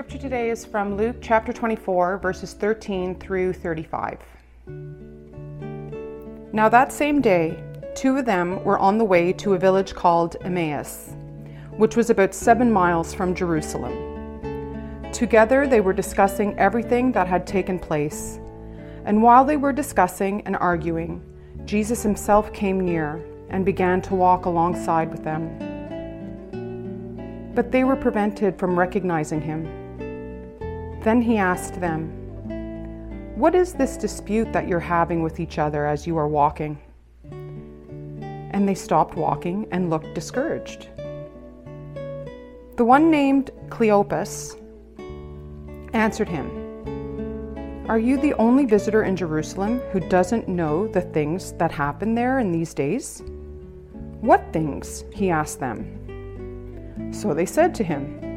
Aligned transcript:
scripture 0.00 0.16
today 0.16 0.48
is 0.48 0.64
from 0.64 0.96
Luke 0.96 1.16
chapter 1.20 1.52
24, 1.52 2.16
verses 2.16 2.54
13 2.54 3.16
through 3.16 3.52
35. 3.52 4.18
Now, 6.54 6.70
that 6.70 6.90
same 6.90 7.20
day, 7.20 7.62
two 7.94 8.16
of 8.16 8.24
them 8.24 8.64
were 8.64 8.78
on 8.78 8.96
the 8.96 9.04
way 9.04 9.30
to 9.34 9.52
a 9.52 9.58
village 9.58 9.92
called 9.92 10.36
Emmaus, 10.40 11.12
which 11.76 11.96
was 11.96 12.08
about 12.08 12.34
seven 12.34 12.72
miles 12.72 13.12
from 13.12 13.34
Jerusalem. 13.34 13.92
Together, 15.12 15.66
they 15.66 15.82
were 15.82 15.92
discussing 15.92 16.58
everything 16.58 17.12
that 17.12 17.26
had 17.26 17.46
taken 17.46 17.78
place. 17.78 18.40
And 19.04 19.22
while 19.22 19.44
they 19.44 19.58
were 19.58 19.70
discussing 19.74 20.40
and 20.46 20.56
arguing, 20.56 21.22
Jesus 21.66 22.02
himself 22.02 22.54
came 22.54 22.80
near 22.80 23.22
and 23.50 23.66
began 23.66 24.00
to 24.00 24.14
walk 24.14 24.46
alongside 24.46 25.10
with 25.10 25.24
them. 25.24 25.58
But 27.54 27.70
they 27.70 27.84
were 27.84 27.96
prevented 27.96 28.58
from 28.58 28.78
recognizing 28.78 29.42
him. 29.42 29.76
Then 31.02 31.22
he 31.22 31.38
asked 31.38 31.80
them, 31.80 32.10
What 33.34 33.54
is 33.54 33.72
this 33.72 33.96
dispute 33.96 34.52
that 34.52 34.68
you're 34.68 34.78
having 34.78 35.22
with 35.22 35.40
each 35.40 35.58
other 35.58 35.86
as 35.86 36.06
you 36.06 36.18
are 36.18 36.28
walking? 36.28 36.78
And 38.52 38.68
they 38.68 38.74
stopped 38.74 39.14
walking 39.14 39.66
and 39.70 39.88
looked 39.88 40.14
discouraged. 40.14 40.88
The 42.76 42.84
one 42.84 43.10
named 43.10 43.50
Cleopas 43.68 44.56
answered 45.94 46.28
him, 46.28 47.86
Are 47.88 47.98
you 47.98 48.18
the 48.18 48.34
only 48.34 48.66
visitor 48.66 49.04
in 49.04 49.16
Jerusalem 49.16 49.78
who 49.92 50.00
doesn't 50.00 50.48
know 50.48 50.86
the 50.86 51.00
things 51.00 51.52
that 51.52 51.72
happen 51.72 52.14
there 52.14 52.40
in 52.40 52.52
these 52.52 52.74
days? 52.74 53.22
What 54.20 54.44
things? 54.52 55.04
he 55.14 55.30
asked 55.30 55.60
them. 55.60 55.96
So 57.10 57.32
they 57.32 57.46
said 57.46 57.74
to 57.76 57.84
him, 57.84 58.29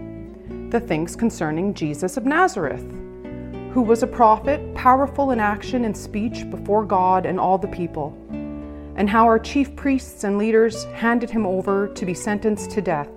The 0.73 0.79
things 0.79 1.15
concerning 1.15 1.75
Jesus 1.75 2.17
of 2.17 2.25
Nazareth, 2.25 2.81
who 3.73 3.83
was 3.83 4.01
a 4.01 4.07
prophet, 4.07 4.73
powerful 4.73 5.29
in 5.29 5.39
action 5.39 5.85
and 5.85 5.95
speech 5.95 6.49
before 6.49 6.83
God 6.83 7.27
and 7.27 7.39
all 7.39 7.59
the 7.59 7.67
people, 7.67 8.17
and 8.95 9.07
how 9.07 9.25
our 9.25 9.37
chief 9.37 9.75
priests 9.75 10.23
and 10.23 10.39
leaders 10.39 10.85
handed 10.85 11.29
him 11.29 11.45
over 11.45 11.89
to 11.89 12.05
be 12.07 12.15
sentenced 12.15 12.71
to 12.71 12.81
death, 12.81 13.07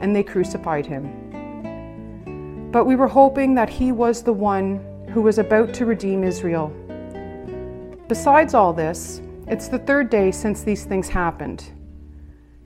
and 0.00 0.16
they 0.16 0.24
crucified 0.24 0.84
him. 0.84 2.70
But 2.72 2.86
we 2.86 2.96
were 2.96 3.06
hoping 3.06 3.54
that 3.54 3.70
he 3.70 3.92
was 3.92 4.24
the 4.24 4.32
one 4.32 4.84
who 5.10 5.22
was 5.22 5.38
about 5.38 5.72
to 5.74 5.86
redeem 5.86 6.24
Israel. 6.24 6.74
Besides 8.08 8.52
all 8.52 8.72
this, 8.72 9.22
it's 9.46 9.68
the 9.68 9.78
third 9.78 10.10
day 10.10 10.32
since 10.32 10.64
these 10.64 10.84
things 10.84 11.08
happened. 11.08 11.70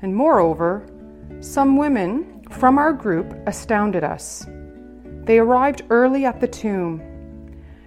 And 0.01 0.17
moreover, 0.17 0.87
some 1.41 1.77
women 1.77 2.38
from 2.51 2.79
our 2.79 2.93
group 2.93 3.35
astounded 3.47 4.05
us. 4.05 4.47
They 5.25 5.39
arrived 5.39 5.83
early 5.91 6.25
at 6.25 6.41
the 6.41 6.49
tomb, 6.49 7.03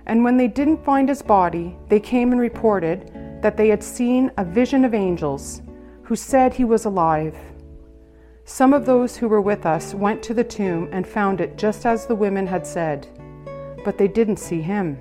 and 0.05 0.23
when 0.23 0.37
they 0.37 0.47
didn't 0.47 0.83
find 0.83 1.09
his 1.09 1.21
body, 1.21 1.75
they 1.89 1.99
came 1.99 2.31
and 2.31 2.39
reported 2.39 3.11
that 3.41 3.57
they 3.57 3.69
had 3.69 3.83
seen 3.83 4.31
a 4.37 4.45
vision 4.45 4.85
of 4.85 4.93
angels 4.93 5.61
who 6.03 6.15
said 6.15 6.53
he 6.53 6.65
was 6.65 6.85
alive. 6.85 7.35
Some 8.45 8.73
of 8.73 8.85
those 8.85 9.17
who 9.17 9.27
were 9.27 9.41
with 9.41 9.65
us 9.65 9.93
went 9.93 10.21
to 10.23 10.33
the 10.33 10.43
tomb 10.43 10.89
and 10.91 11.07
found 11.07 11.41
it 11.41 11.57
just 11.57 11.85
as 11.85 12.05
the 12.05 12.15
women 12.15 12.45
had 12.45 12.67
said, 12.67 13.07
but 13.83 13.97
they 13.97 14.07
didn't 14.07 14.37
see 14.37 14.61
him. 14.61 14.99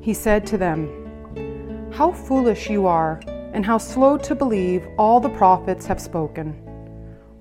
He 0.00 0.14
said 0.14 0.46
to 0.46 0.56
them, 0.58 1.90
How 1.92 2.12
foolish 2.12 2.70
you 2.70 2.86
are! 2.86 3.20
and 3.52 3.66
how 3.66 3.78
slow 3.78 4.16
to 4.16 4.34
believe 4.34 4.86
all 4.96 5.18
the 5.18 5.28
prophets 5.28 5.84
have 5.86 6.00
spoken. 6.00 6.69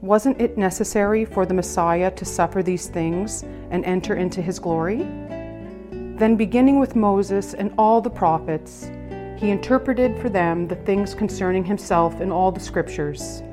Wasn't 0.01 0.39
it 0.39 0.57
necessary 0.57 1.25
for 1.25 1.45
the 1.45 1.53
Messiah 1.53 2.09
to 2.11 2.25
suffer 2.25 2.63
these 2.63 2.87
things 2.87 3.43
and 3.69 3.83
enter 3.83 4.15
into 4.15 4.41
his 4.41 4.57
glory? 4.57 4.99
Then, 5.91 6.35
beginning 6.37 6.79
with 6.79 6.95
Moses 6.95 7.53
and 7.53 7.73
all 7.77 7.99
the 7.99 8.09
prophets, 8.09 8.89
he 9.37 9.49
interpreted 9.49 10.19
for 10.21 10.29
them 10.29 10.67
the 10.67 10.75
things 10.75 11.13
concerning 11.13 11.65
himself 11.65 12.21
in 12.21 12.31
all 12.31 12.51
the 12.51 12.59
scriptures. 12.59 13.43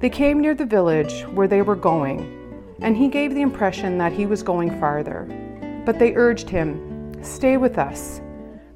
They 0.00 0.10
came 0.10 0.40
near 0.40 0.54
the 0.54 0.66
village 0.66 1.22
where 1.34 1.48
they 1.48 1.62
were 1.62 1.76
going, 1.76 2.74
and 2.80 2.96
he 2.96 3.08
gave 3.08 3.34
the 3.34 3.42
impression 3.42 3.98
that 3.98 4.12
he 4.12 4.26
was 4.26 4.42
going 4.42 4.78
farther. 4.80 5.26
But 5.84 5.98
they 5.98 6.14
urged 6.14 6.48
him, 6.48 7.12
Stay 7.22 7.56
with 7.56 7.78
us, 7.78 8.20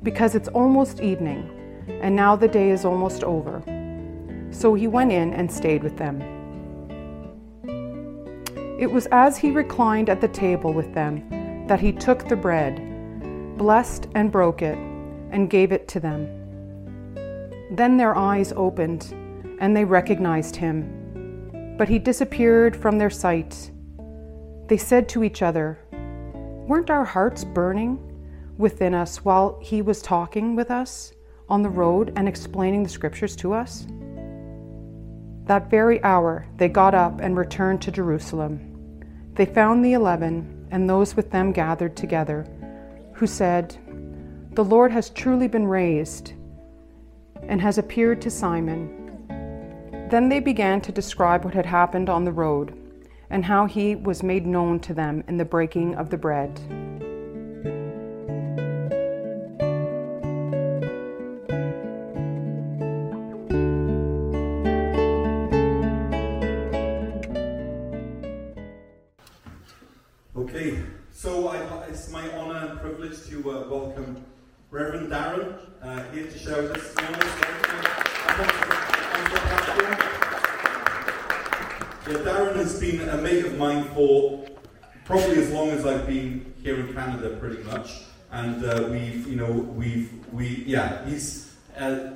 because 0.02 0.34
it's 0.34 0.48
almost 0.48 1.00
evening 1.00 1.50
and 1.88 2.14
now 2.14 2.36
the 2.36 2.48
day 2.48 2.70
is 2.70 2.84
almost 2.84 3.24
over. 3.24 3.62
So 4.50 4.74
he 4.74 4.86
went 4.86 5.12
in 5.12 5.32
and 5.32 5.50
stayed 5.50 5.82
with 5.82 5.96
them. 5.96 6.22
It 8.78 8.90
was 8.90 9.06
as 9.12 9.38
he 9.38 9.50
reclined 9.50 10.10
at 10.10 10.20
the 10.20 10.28
table 10.28 10.72
with 10.72 10.92
them 10.94 11.66
that 11.66 11.80
he 11.80 11.92
took 11.92 12.28
the 12.28 12.36
bread, 12.36 13.56
blessed 13.56 14.08
and 14.14 14.30
broke 14.30 14.62
it, 14.62 14.78
and 15.30 15.50
gave 15.50 15.72
it 15.72 15.88
to 15.88 16.00
them. 16.00 16.26
Then 17.70 17.96
their 17.96 18.16
eyes 18.16 18.52
opened, 18.54 19.14
and 19.60 19.76
they 19.76 19.84
recognized 19.84 20.56
him. 20.56 21.74
But 21.78 21.88
he 21.88 21.98
disappeared 21.98 22.76
from 22.76 22.98
their 22.98 23.10
sight. 23.10 23.70
They 24.68 24.76
said 24.76 25.08
to 25.10 25.24
each 25.24 25.42
other, 25.42 25.78
Weren't 26.68 26.90
our 26.90 27.04
hearts 27.04 27.44
burning 27.44 27.98
within 28.58 28.94
us 28.94 29.24
while 29.24 29.58
he 29.62 29.82
was 29.82 30.02
talking 30.02 30.54
with 30.56 30.70
us? 30.70 31.12
on 31.48 31.62
the 31.62 31.68
road 31.68 32.12
and 32.16 32.28
explaining 32.28 32.82
the 32.82 32.88
scriptures 32.88 33.36
to 33.36 33.52
us? 33.52 33.86
That 35.46 35.70
very 35.70 36.02
hour 36.02 36.44
they 36.56 36.68
got 36.68 36.94
up 36.94 37.20
and 37.20 37.36
returned 37.36 37.80
to 37.82 37.92
Jerusalem. 37.92 38.60
They 39.34 39.46
found 39.46 39.84
the 39.84 39.92
eleven 39.92 40.66
and 40.72 40.90
those 40.90 41.14
with 41.14 41.30
them 41.30 41.52
gathered 41.52 41.96
together, 41.96 42.46
who 43.14 43.26
said, 43.26 43.76
The 44.52 44.64
Lord 44.64 44.90
has 44.90 45.10
truly 45.10 45.46
been 45.46 45.66
raised 45.66 46.32
and 47.42 47.60
has 47.60 47.78
appeared 47.78 48.20
to 48.22 48.30
Simon. 48.30 48.92
Then 50.10 50.28
they 50.28 50.40
began 50.40 50.80
to 50.80 50.92
describe 50.92 51.44
what 51.44 51.54
had 51.54 51.66
happened 51.66 52.08
on 52.08 52.24
the 52.24 52.32
road 52.32 52.76
and 53.30 53.44
how 53.44 53.66
he 53.66 53.94
was 53.94 54.22
made 54.22 54.46
known 54.46 54.80
to 54.80 54.94
them 54.94 55.22
in 55.28 55.36
the 55.36 55.44
breaking 55.44 55.94
of 55.94 56.10
the 56.10 56.18
bread. 56.18 56.60
Reverend 73.46 75.12
Darren 75.12 75.58
uh, 75.80 76.02
here 76.10 76.26
to 76.26 76.38
share 76.38 76.62
with 76.62 76.72
us. 76.72 76.94
Yeah, 82.06 82.14
Darren 82.24 82.56
has 82.56 82.80
been 82.80 83.08
a 83.08 83.16
mate 83.18 83.44
of 83.44 83.56
mine 83.56 83.84
for 83.94 84.46
probably 85.04 85.38
as 85.38 85.50
long 85.50 85.70
as 85.70 85.86
I've 85.86 86.08
been 86.08 86.54
here 86.60 86.80
in 86.80 86.92
Canada, 86.92 87.36
pretty 87.36 87.62
much. 87.62 88.00
And 88.32 88.64
uh, 88.64 88.88
we've, 88.90 89.28
you 89.28 89.36
know, 89.36 89.52
we've, 89.52 90.10
we, 90.32 90.64
yeah, 90.66 91.04
he's, 91.06 91.54
uh, 91.78 92.14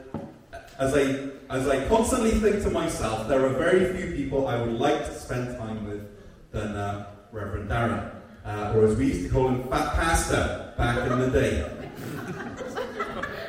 as 0.80 0.94
I, 0.94 1.28
as 1.48 1.68
I 1.68 1.86
constantly 1.86 2.32
think 2.32 2.64
to 2.64 2.70
myself, 2.70 3.28
there 3.28 3.46
are 3.46 3.50
very 3.50 3.96
few 3.96 4.16
people 4.16 4.48
I 4.48 4.60
would 4.60 4.72
like 4.72 5.06
to 5.06 5.14
spend 5.14 5.56
time 5.56 5.86
with 5.86 6.08
than 6.50 6.74
uh, 6.74 7.06
Reverend 7.30 7.70
Darren, 7.70 8.19
uh, 8.44 8.72
or 8.74 8.86
as 8.86 8.96
we 8.96 9.06
used 9.06 9.24
to 9.24 9.28
call 9.28 9.48
him, 9.48 9.68
Fat 9.68 9.94
Pastor 9.94 10.72
back 10.76 11.10
in 11.10 11.18
the 11.20 11.30
day. 11.30 11.76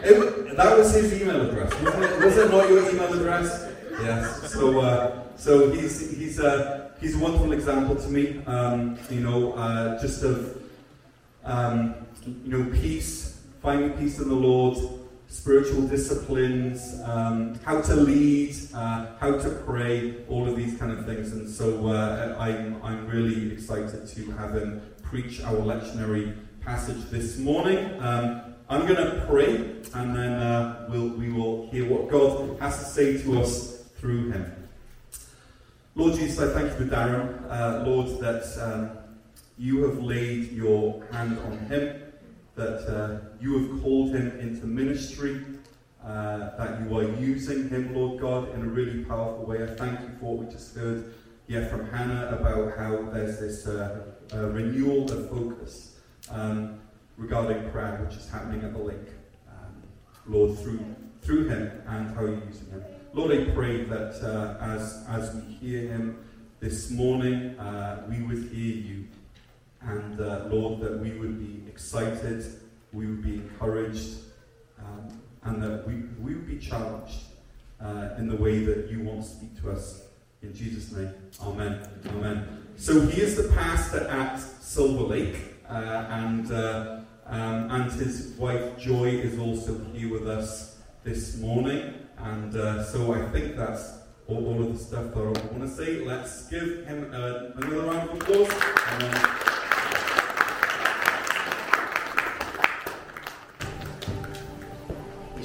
It, 0.04 0.58
that 0.58 0.78
was 0.78 0.94
his 0.94 1.22
email 1.22 1.48
address, 1.48 1.72
wasn't 1.82 2.04
it? 2.04 2.26
Was 2.26 2.38
it 2.38 2.52
not 2.52 2.70
your 2.70 2.90
email 2.90 3.14
address? 3.14 3.72
Yes. 4.02 4.52
So, 4.52 4.80
uh, 4.80 5.24
so 5.36 5.72
he's 5.72 6.18
he's 6.18 6.40
a 6.40 6.92
he's 7.00 7.16
a 7.16 7.20
wonderful 7.20 7.52
example 7.52 7.96
to 7.96 8.08
me. 8.10 8.44
Um, 8.46 8.98
you 9.10 9.22
know, 9.22 9.54
uh, 9.54 10.02
just 10.02 10.24
of 10.24 10.62
um, 11.44 11.96
you 12.26 12.58
know 12.58 12.72
peace, 12.72 13.42
finding 13.62 13.92
peace 13.92 14.20
in 14.20 14.28
the 14.28 14.36
Lord, 14.36 14.78
spiritual 15.32 15.84
disciplines, 15.84 17.00
um, 17.06 17.56
how 17.64 17.80
to 17.82 17.96
lead, 17.96 18.54
uh, 18.76 19.08
how 19.20 19.32
to 19.40 19.50
pray, 19.66 20.26
all 20.28 20.48
of 20.48 20.56
these 20.56 20.78
kind 20.78 20.92
of 20.92 21.06
things. 21.06 21.32
And 21.32 21.50
so 21.50 21.88
uh, 21.88 22.36
I'm 22.38 22.82
I'm 22.84 23.08
really 23.08 23.52
excited 23.52 24.08
to 24.08 24.32
have 24.32 24.56
him 24.56 24.82
preach 25.02 25.42
our 25.42 25.56
lectionary 25.56 26.36
passage 26.62 27.10
this 27.10 27.38
morning. 27.38 27.80
Um, 28.00 28.54
I'm 28.70 28.86
going 28.88 28.96
to 28.96 29.26
pray, 29.28 29.56
and 29.94 30.16
then 30.16 30.34
uh, 30.34 30.88
we'll, 30.90 31.10
we 31.10 31.32
will 31.32 31.70
hear 31.72 31.90
what 31.90 32.10
God 32.10 32.58
has 32.60 32.78
to 32.80 32.86
say 32.86 33.22
to 33.24 33.42
us 33.42 33.84
through 33.98 34.32
him. 34.32 34.70
Lord 35.96 36.14
Jesus, 36.14 36.40
I 36.40 36.54
thank 36.54 36.72
you 36.72 36.86
for 36.86 36.96
Darren. 36.96 37.50
Uh, 37.52 37.84
Lord, 37.86 38.20
that 38.22 38.46
um, 38.62 38.98
you 39.58 39.84
have 39.84 40.02
laid 40.02 40.54
your 40.54 41.04
hand 41.12 41.38
on 41.40 41.58
him, 41.68 42.01
that 42.62 42.80
uh, 42.88 43.20
you 43.40 43.58
have 43.58 43.82
called 43.82 44.12
him 44.12 44.40
into 44.40 44.66
ministry, 44.68 45.42
uh, 46.06 46.56
that 46.58 46.82
you 46.82 46.98
are 46.98 47.10
using 47.20 47.70
him, 47.70 47.96
Lord 47.96 48.22
God, 48.22 48.54
in 48.54 48.62
a 48.62 48.68
really 48.68 49.04
powerful 49.04 49.46
way. 49.46 49.64
I 49.64 49.68
thank 49.68 50.00
you 50.02 50.12
for 50.20 50.36
what 50.36 50.46
we 50.46 50.52
just 50.52 50.76
heard 50.76 51.14
hear 51.48 51.66
from 51.66 51.90
Hannah 51.90 52.38
about 52.40 52.78
how 52.78 53.02
there's 53.12 53.40
this 53.40 53.68
uh, 53.68 54.06
uh, 54.34 54.48
renewal 54.50 55.12
of 55.12 55.30
focus 55.30 56.00
um, 56.30 56.80
regarding 57.18 57.70
prayer, 57.72 58.00
which 58.06 58.18
is 58.18 58.30
happening 58.30 58.64
at 58.64 58.74
the 58.74 58.80
lake. 58.80 59.10
Um, 59.50 59.84
Lord, 60.28 60.58
through 60.60 60.96
through 61.22 61.50
him 61.50 61.72
and 61.88 62.16
how 62.16 62.22
you're 62.22 62.46
using 62.46 62.70
him. 62.72 62.84
Lord, 63.14 63.32
I 63.32 63.52
pray 63.52 63.84
that 63.84 64.14
uh, 64.24 64.64
as 64.64 65.04
as 65.10 65.36
we 65.36 65.42
hear 65.56 65.82
him 65.90 66.24
this 66.60 66.90
morning, 66.90 67.60
uh, 67.60 68.06
we 68.10 68.22
would 68.24 68.50
hear 68.54 68.76
you, 68.76 69.08
and 69.84 70.20
uh, 70.20 70.46
Lord, 70.50 70.80
that 70.82 71.00
we 71.00 71.12
would 71.12 71.40
be 71.40 71.68
excited, 71.70 72.46
we 72.94 73.08
would 73.08 73.24
be 73.24 73.36
encouraged, 73.36 74.18
um, 74.80 75.22
and 75.44 75.62
that 75.64 75.88
we, 75.88 76.04
we 76.22 76.36
would 76.36 76.48
be 76.48 76.58
challenged 76.58 77.20
uh, 77.82 78.10
in 78.18 78.28
the 78.28 78.36
way 78.36 78.60
that 78.60 78.90
you 78.90 79.04
want 79.04 79.24
to 79.24 79.28
speak 79.28 79.60
to 79.62 79.72
us. 79.72 80.04
In 80.44 80.54
Jesus' 80.54 80.92
name, 80.92 81.14
Amen. 81.42 81.88
Amen. 82.08 82.66
So 82.76 83.02
he 83.02 83.22
is 83.22 83.38
the 83.38 83.54
pastor 83.54 84.08
at 84.08 84.38
Silver 84.38 85.04
Lake, 85.04 85.38
uh, 85.70 85.74
and 86.10 86.52
uh, 86.52 87.02
um, 87.28 87.72
and 87.72 87.92
his 87.92 88.34
wife 88.38 88.78
Joy 88.78 89.10
is 89.10 89.40
also 89.40 89.80
here 89.94 90.12
with 90.12 90.28
us 90.28 90.78
this 91.04 91.38
morning. 91.38 91.94
And 92.18 92.56
uh, 92.56 92.84
so 92.84 93.14
I 93.14 93.30
think 93.30 93.56
that's 93.56 94.00
all, 94.28 94.46
all, 94.46 94.64
of 94.64 94.74
the 94.74 94.80
stuff 94.84 95.14
that 95.14 95.20
I 95.20 95.54
want 95.54 95.62
to 95.62 95.70
say. 95.70 96.06
Let's 96.06 96.48
give 96.50 96.86
him 96.86 97.06
another 97.14 97.82
round 97.82 98.10
of 98.10 98.22
applause. 98.22 99.51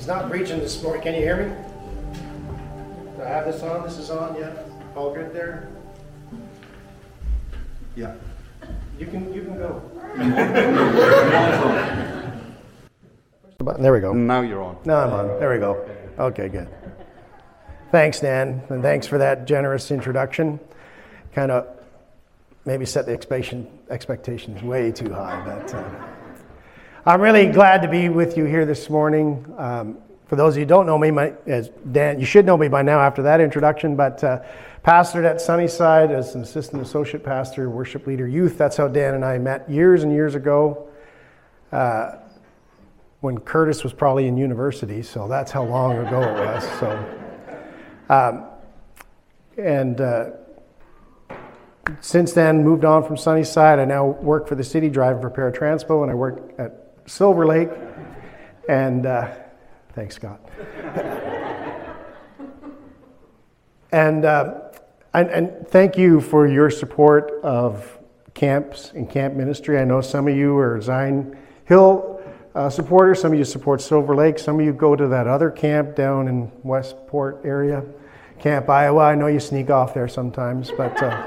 He's 0.06 0.14
not 0.14 0.30
preaching 0.30 0.60
this 0.60 0.80
morning. 0.84 1.02
Can 1.02 1.14
you 1.14 1.20
hear 1.20 1.48
me? 1.48 1.52
Do 3.16 3.22
I 3.24 3.26
have 3.26 3.44
this 3.46 3.60
on? 3.64 3.82
This 3.82 3.98
is 3.98 4.08
on, 4.08 4.36
yeah? 4.36 4.52
All 4.94 5.12
good 5.12 5.32
there? 5.32 5.68
Yeah. 7.96 8.14
You 9.00 9.06
can, 9.06 9.34
you 9.34 9.42
can 9.42 9.58
go. 9.58 9.82
there 13.80 13.92
we 13.92 13.98
go. 13.98 14.12
Now 14.12 14.42
you're 14.42 14.62
on. 14.62 14.78
Now 14.84 14.98
I'm 15.00 15.12
on. 15.12 15.40
There 15.40 15.52
we 15.52 15.58
go. 15.58 15.84
Okay, 16.20 16.50
good. 16.50 16.68
Thanks, 17.90 18.20
Dan, 18.20 18.62
and 18.68 18.84
thanks 18.84 19.08
for 19.08 19.18
that 19.18 19.44
generous 19.44 19.90
introduction. 19.90 20.60
Kind 21.32 21.50
of 21.50 21.66
maybe 22.64 22.86
set 22.86 23.06
the 23.06 23.12
expectation, 23.12 23.66
expectations 23.90 24.62
way 24.62 24.92
too 24.92 25.12
high, 25.12 25.42
but 25.44 25.74
uh, 25.74 26.06
I'm 27.08 27.20
really 27.20 27.46
glad 27.46 27.82
to 27.82 27.88
be 27.88 28.08
with 28.08 28.36
you 28.36 28.46
here 28.46 28.66
this 28.66 28.90
morning. 28.90 29.46
Um, 29.58 29.98
for 30.26 30.34
those 30.34 30.54
of 30.54 30.56
you 30.56 30.64
who 30.64 30.68
don't 30.68 30.86
know 30.86 30.98
me, 30.98 31.12
my, 31.12 31.34
as 31.46 31.68
Dan, 31.92 32.18
you 32.18 32.26
should 32.26 32.44
know 32.44 32.56
me 32.56 32.66
by 32.66 32.82
now 32.82 32.98
after 32.98 33.22
that 33.22 33.40
introduction, 33.40 33.94
but 33.94 34.24
uh, 34.24 34.42
pastored 34.84 35.24
at 35.24 35.40
Sunnyside 35.40 36.10
as 36.10 36.34
an 36.34 36.42
assistant 36.42 36.82
associate 36.82 37.22
pastor, 37.22 37.70
worship 37.70 38.08
leader, 38.08 38.26
youth. 38.26 38.58
That's 38.58 38.76
how 38.76 38.88
Dan 38.88 39.14
and 39.14 39.24
I 39.24 39.38
met 39.38 39.70
years 39.70 40.02
and 40.02 40.10
years 40.10 40.34
ago. 40.34 40.88
Uh, 41.70 42.16
when 43.20 43.38
Curtis 43.38 43.84
was 43.84 43.92
probably 43.92 44.26
in 44.26 44.36
university, 44.36 45.00
so 45.00 45.28
that's 45.28 45.52
how 45.52 45.62
long 45.62 45.98
ago 45.98 46.20
it 46.20 46.44
was. 46.44 46.64
So, 46.80 47.14
um, 48.08 48.46
and 49.56 50.00
uh, 50.00 50.30
since 52.00 52.32
then, 52.32 52.64
moved 52.64 52.84
on 52.84 53.04
from 53.04 53.16
Sunnyside. 53.16 53.78
I 53.78 53.84
now 53.84 54.06
work 54.06 54.48
for 54.48 54.56
the 54.56 54.64
city 54.64 54.90
driving 54.90 55.22
for 55.22 55.30
Paratranspo, 55.30 56.02
and 56.02 56.10
I 56.10 56.14
work 56.14 56.52
at 56.58 56.82
Silver 57.06 57.46
Lake. 57.46 57.70
And 58.68 59.06
uh, 59.06 59.32
thanks, 59.94 60.16
Scott. 60.16 60.40
and, 63.92 64.24
uh, 64.24 64.54
and, 65.14 65.30
and 65.30 65.68
thank 65.68 65.96
you 65.96 66.20
for 66.20 66.46
your 66.46 66.68
support 66.70 67.32
of 67.42 67.98
camps 68.34 68.92
and 68.94 69.08
camp 69.08 69.34
ministry. 69.34 69.78
I 69.78 69.84
know 69.84 70.00
some 70.00 70.28
of 70.28 70.36
you 70.36 70.56
are 70.58 70.80
Zion 70.80 71.36
Hill 71.64 72.20
uh, 72.56 72.70
supporters, 72.70 73.20
some 73.20 73.32
of 73.32 73.38
you 73.38 73.44
support 73.44 73.82
Silver 73.82 74.14
Lake, 74.16 74.38
some 74.38 74.58
of 74.58 74.64
you 74.64 74.72
go 74.72 74.96
to 74.96 75.06
that 75.08 75.26
other 75.26 75.50
camp 75.50 75.94
down 75.94 76.26
in 76.26 76.50
Westport 76.62 77.42
area, 77.44 77.84
Camp 78.38 78.66
IAWAH. 78.66 79.04
I 79.04 79.14
know 79.14 79.26
you 79.26 79.40
sneak 79.40 79.68
off 79.68 79.92
there 79.92 80.08
sometimes, 80.08 80.70
but 80.74 81.02
uh, 81.02 81.26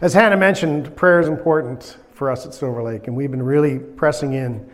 as 0.00 0.14
Hannah 0.14 0.36
mentioned, 0.36 0.94
prayer 0.94 1.18
is 1.18 1.26
important 1.26 1.96
for 2.18 2.32
us 2.32 2.44
at 2.44 2.52
Silver 2.52 2.82
Lake, 2.82 3.06
and 3.06 3.16
we've 3.16 3.30
been 3.30 3.44
really 3.44 3.78
pressing 3.78 4.32
in. 4.32 4.68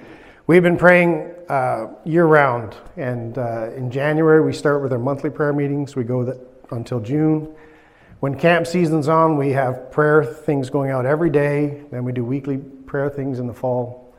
We've 0.46 0.62
been 0.62 0.79
praying 0.79 1.31
uh, 1.49 1.88
year 2.05 2.25
round, 2.25 2.75
and 2.96 3.37
uh, 3.37 3.70
in 3.76 3.91
January 3.91 4.43
we 4.43 4.55
start 4.55 4.82
with 4.82 4.94
our 4.94 4.99
monthly 4.99 5.29
prayer 5.29 5.52
meetings. 5.52 5.94
We 5.94 6.05
go 6.05 6.41
until 6.70 7.00
June. 7.00 7.55
When 8.20 8.38
camp 8.38 8.67
season's 8.67 9.08
on, 9.08 9.37
we 9.37 9.50
have 9.50 9.93
prayer 9.93 10.25
things 10.25 10.70
going 10.70 10.91
out 10.91 11.05
every 11.05 11.29
day. 11.29 11.82
Then 11.91 12.05
we 12.05 12.12
do 12.12 12.25
weekly 12.25 12.56
prayer 12.56 13.11
things 13.11 13.38
in 13.38 13.46
the 13.46 13.52
fall. 13.52 14.14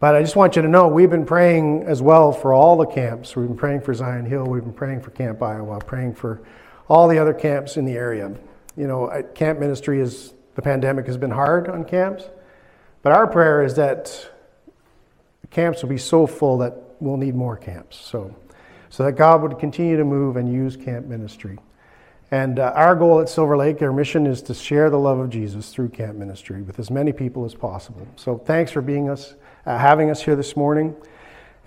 But 0.00 0.14
I 0.14 0.22
just 0.22 0.34
want 0.34 0.56
you 0.56 0.62
to 0.62 0.68
know 0.68 0.88
we've 0.88 1.10
been 1.10 1.26
praying 1.26 1.82
as 1.82 2.00
well 2.00 2.32
for 2.32 2.54
all 2.54 2.78
the 2.78 2.86
camps. 2.86 3.36
We've 3.36 3.46
been 3.46 3.58
praying 3.58 3.82
for 3.82 3.92
Zion 3.92 4.24
Hill. 4.24 4.46
We've 4.46 4.64
been 4.64 4.72
praying 4.72 5.02
for 5.02 5.10
Camp 5.10 5.38
IAWAH, 5.40 5.86
praying 5.86 6.14
for 6.14 6.42
all 6.88 7.08
the 7.08 7.18
other 7.18 7.34
camps 7.34 7.76
in 7.76 7.84
the 7.84 7.92
area. 7.92 8.34
You 8.74 8.86
know, 8.86 9.22
camp 9.34 9.58
ministry 9.58 10.00
is 10.00 10.32
the 10.54 10.62
pandemic 10.62 11.06
has 11.06 11.18
been 11.18 11.30
hard 11.30 11.68
on 11.68 11.84
camps, 11.84 12.24
but 13.04 13.12
our 13.12 13.26
prayer 13.26 13.62
is 13.62 13.74
that 13.76 14.30
camps 15.50 15.82
will 15.82 15.90
be 15.90 15.98
so 15.98 16.26
full 16.26 16.58
that 16.58 16.74
we'll 17.00 17.18
need 17.18 17.34
more 17.34 17.56
camps. 17.56 17.96
So, 17.96 18.34
so 18.88 19.04
that 19.04 19.12
God 19.12 19.42
would 19.42 19.58
continue 19.58 19.98
to 19.98 20.04
move 20.04 20.36
and 20.36 20.50
use 20.50 20.74
camp 20.74 21.06
ministry. 21.06 21.58
And 22.30 22.58
uh, 22.58 22.72
our 22.74 22.96
goal 22.96 23.20
at 23.20 23.28
Silver 23.28 23.56
Lake, 23.56 23.82
our 23.82 23.92
mission 23.92 24.26
is 24.26 24.40
to 24.42 24.54
share 24.54 24.88
the 24.88 24.98
love 24.98 25.18
of 25.18 25.28
Jesus 25.28 25.68
through 25.68 25.90
camp 25.90 26.16
ministry 26.16 26.62
with 26.62 26.78
as 26.78 26.90
many 26.90 27.12
people 27.12 27.44
as 27.44 27.54
possible. 27.54 28.08
So 28.16 28.38
thanks 28.38 28.72
for 28.72 28.80
being 28.80 29.10
us 29.10 29.34
uh, 29.66 29.78
having 29.78 30.10
us 30.10 30.22
here 30.22 30.34
this 30.34 30.56
morning. 30.56 30.96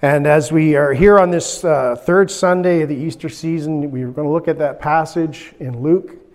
And 0.01 0.25
as 0.25 0.51
we 0.51 0.75
are 0.75 0.91
here 0.91 1.19
on 1.19 1.29
this 1.29 1.63
uh, 1.63 1.95
third 1.95 2.29
Sunday 2.31 2.81
of 2.81 2.89
the 2.89 2.95
Easter 2.95 3.29
season, 3.29 3.91
we're 3.91 4.09
going 4.09 4.27
to 4.27 4.33
look 4.33 4.47
at 4.47 4.57
that 4.57 4.79
passage 4.79 5.53
in 5.59 5.81
Luke 5.81 6.26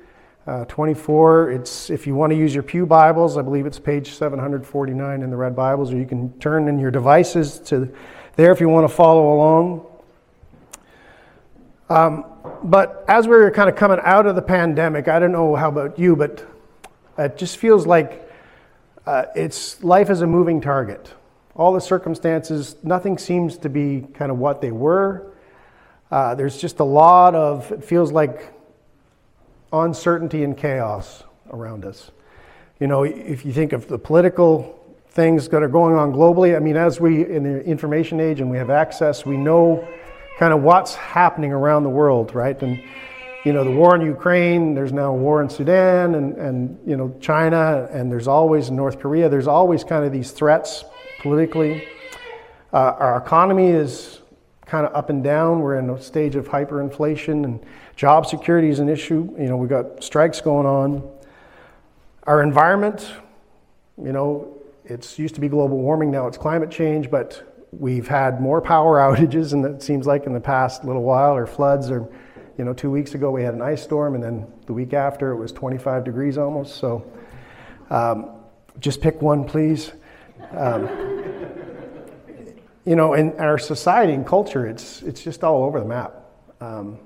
uh, 0.46 0.64
24. 0.66 1.52
It's 1.52 1.90
if 1.90 2.06
you 2.06 2.14
want 2.14 2.32
to 2.32 2.36
use 2.36 2.54
your 2.54 2.62
Pew 2.62 2.86
Bibles, 2.86 3.36
I 3.36 3.42
believe 3.42 3.66
it's 3.66 3.78
page 3.78 4.12
749 4.12 5.22
in 5.22 5.30
the 5.30 5.36
Red 5.36 5.54
Bibles, 5.54 5.92
or 5.92 5.96
you 5.96 6.06
can 6.06 6.32
turn 6.38 6.68
in 6.68 6.78
your 6.78 6.90
devices 6.90 7.58
to 7.60 7.92
there 8.36 8.52
if 8.52 8.60
you 8.60 8.68
want 8.68 8.88
to 8.88 8.94
follow 8.94 9.34
along. 9.34 9.86
Um, 11.88 12.24
but 12.64 13.04
as 13.08 13.28
we 13.28 13.34
are 13.36 13.50
kind 13.50 13.68
of 13.68 13.76
coming 13.76 13.98
out 14.02 14.26
of 14.26 14.34
the 14.34 14.42
pandemic, 14.42 15.08
I 15.08 15.18
don't 15.18 15.32
know 15.32 15.54
how 15.54 15.68
about 15.68 15.98
you, 15.98 16.16
but 16.16 16.46
it 17.18 17.36
just 17.36 17.58
feels 17.58 17.86
like 17.86 18.28
uh, 19.06 19.26
it's 19.34 19.82
life 19.82 20.10
is 20.10 20.22
a 20.22 20.26
moving 20.26 20.60
target 20.60 21.12
all 21.54 21.72
the 21.72 21.80
circumstances, 21.80 22.76
nothing 22.82 23.18
seems 23.18 23.58
to 23.58 23.68
be 23.68 24.06
kind 24.14 24.30
of 24.30 24.38
what 24.38 24.60
they 24.60 24.70
were. 24.70 25.32
Uh, 26.10 26.34
there's 26.34 26.60
just 26.60 26.80
a 26.80 26.84
lot 26.84 27.34
of, 27.34 27.70
it 27.72 27.84
feels 27.84 28.12
like 28.12 28.52
uncertainty 29.72 30.44
and 30.44 30.56
chaos 30.56 31.24
around 31.50 31.84
us. 31.84 32.10
You 32.80 32.86
know, 32.86 33.04
if 33.04 33.44
you 33.44 33.52
think 33.52 33.72
of 33.72 33.88
the 33.88 33.98
political 33.98 34.78
things 35.10 35.48
that 35.48 35.62
are 35.62 35.68
going 35.68 35.94
on 35.94 36.12
globally, 36.12 36.56
I 36.56 36.58
mean, 36.58 36.76
as 36.76 37.00
we 37.00 37.26
in 37.26 37.42
the 37.44 37.62
information 37.64 38.20
age 38.20 38.40
and 38.40 38.50
we 38.50 38.58
have 38.58 38.70
access, 38.70 39.24
we 39.24 39.36
know 39.36 39.86
kind 40.38 40.52
of 40.52 40.62
what's 40.62 40.94
happening 40.94 41.52
around 41.52 41.84
the 41.84 41.90
world, 41.90 42.34
right? 42.34 42.60
And, 42.62 42.82
you 43.44 43.52
know, 43.52 43.64
the 43.64 43.70
war 43.70 43.94
in 43.94 44.02
Ukraine, 44.02 44.74
there's 44.74 44.92
now 44.92 45.12
a 45.12 45.16
war 45.16 45.42
in 45.42 45.48
Sudan 45.48 46.14
and, 46.14 46.36
and 46.36 46.78
you 46.86 46.96
know, 46.96 47.14
China, 47.20 47.88
and 47.92 48.10
there's 48.10 48.28
always 48.28 48.70
North 48.70 48.98
Korea, 48.98 49.28
there's 49.28 49.46
always 49.46 49.84
kind 49.84 50.04
of 50.04 50.12
these 50.12 50.30
threats 50.30 50.84
politically. 51.20 51.86
Uh, 52.72 52.94
our 52.98 53.18
economy 53.18 53.68
is 53.68 54.20
kind 54.64 54.86
of 54.86 54.94
up 54.94 55.10
and 55.10 55.22
down. 55.22 55.60
We're 55.60 55.76
in 55.76 55.90
a 55.90 56.00
stage 56.00 56.34
of 56.34 56.48
hyperinflation, 56.48 57.44
and 57.44 57.64
job 57.96 58.26
security 58.26 58.68
is 58.68 58.78
an 58.78 58.88
issue. 58.88 59.34
You 59.38 59.46
know, 59.46 59.56
we've 59.56 59.70
got 59.70 60.02
strikes 60.02 60.40
going 60.40 60.66
on. 60.66 61.08
Our 62.24 62.42
environment, 62.42 63.10
you 64.02 64.12
know, 64.12 64.56
it's 64.84 65.18
used 65.18 65.34
to 65.36 65.40
be 65.40 65.48
global 65.48 65.78
warming, 65.78 66.10
now 66.10 66.26
it's 66.26 66.38
climate 66.38 66.70
change, 66.70 67.10
but 67.10 67.56
we've 67.72 68.06
had 68.06 68.40
more 68.40 68.60
power 68.60 68.98
outages, 69.16 69.52
and 69.52 69.64
it 69.64 69.82
seems 69.82 70.06
like 70.06 70.26
in 70.26 70.32
the 70.32 70.40
past 70.40 70.84
little 70.84 71.02
while, 71.02 71.34
or 71.34 71.46
floods, 71.46 71.90
or 71.90 72.08
you 72.58 72.64
know, 72.64 72.72
two 72.72 72.90
weeks 72.90 73.14
ago 73.14 73.30
we 73.30 73.42
had 73.42 73.54
an 73.54 73.62
ice 73.62 73.82
storm, 73.82 74.14
and 74.14 74.22
then 74.22 74.46
the 74.66 74.72
week 74.72 74.92
after 74.92 75.32
it 75.32 75.36
was 75.36 75.52
25 75.52 76.04
degrees 76.04 76.38
almost. 76.38 76.76
So, 76.76 77.10
um, 77.90 78.30
just 78.78 79.00
pick 79.00 79.20
one, 79.22 79.44
please. 79.44 79.92
Um, 80.52 80.88
you 82.84 82.96
know, 82.96 83.14
in 83.14 83.32
our 83.38 83.58
society 83.58 84.12
and 84.12 84.26
culture, 84.26 84.66
it's, 84.66 85.02
it's 85.02 85.22
just 85.22 85.44
all 85.44 85.64
over 85.64 85.80
the 85.80 85.86
map. 85.86 86.14
Um, 86.60 86.98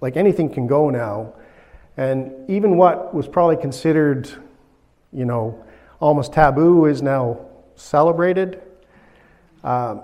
like 0.00 0.16
anything 0.16 0.48
can 0.48 0.66
go 0.66 0.90
now. 0.90 1.34
And 1.96 2.48
even 2.48 2.76
what 2.76 3.12
was 3.12 3.26
probably 3.26 3.56
considered, 3.56 4.28
you 5.12 5.24
know, 5.24 5.64
almost 6.00 6.32
taboo 6.32 6.86
is 6.86 7.02
now 7.02 7.40
celebrated. 7.74 8.62
Um, 9.64 10.02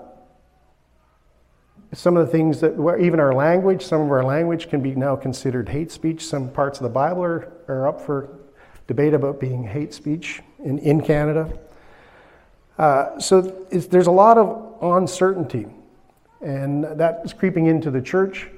some 1.93 2.17
of 2.17 2.25
the 2.25 2.31
things 2.31 2.59
that, 2.59 2.73
even 3.01 3.19
our 3.19 3.33
language, 3.33 3.81
some 3.81 4.01
of 4.01 4.11
our 4.11 4.23
language 4.23 4.69
can 4.69 4.81
be 4.81 4.95
now 4.95 5.15
considered 5.15 5.69
hate 5.69 5.91
speech. 5.91 6.25
Some 6.25 6.49
parts 6.49 6.79
of 6.79 6.83
the 6.83 6.89
Bible 6.89 7.23
are, 7.23 7.53
are 7.69 7.87
up 7.87 8.01
for 8.01 8.29
debate 8.87 9.13
about 9.13 9.39
being 9.39 9.63
hate 9.63 9.93
speech 9.93 10.41
in, 10.63 10.77
in 10.79 11.01
Canada. 11.01 11.57
Uh, 12.77 13.17
so 13.19 13.41
there's 13.71 14.07
a 14.07 14.11
lot 14.11 14.37
of 14.37 14.75
uncertainty, 14.81 15.65
and 16.41 16.83
that 16.83 17.21
is 17.23 17.31
creeping 17.33 17.67
into 17.67 17.89
the 17.89 18.01
church. 18.01 18.49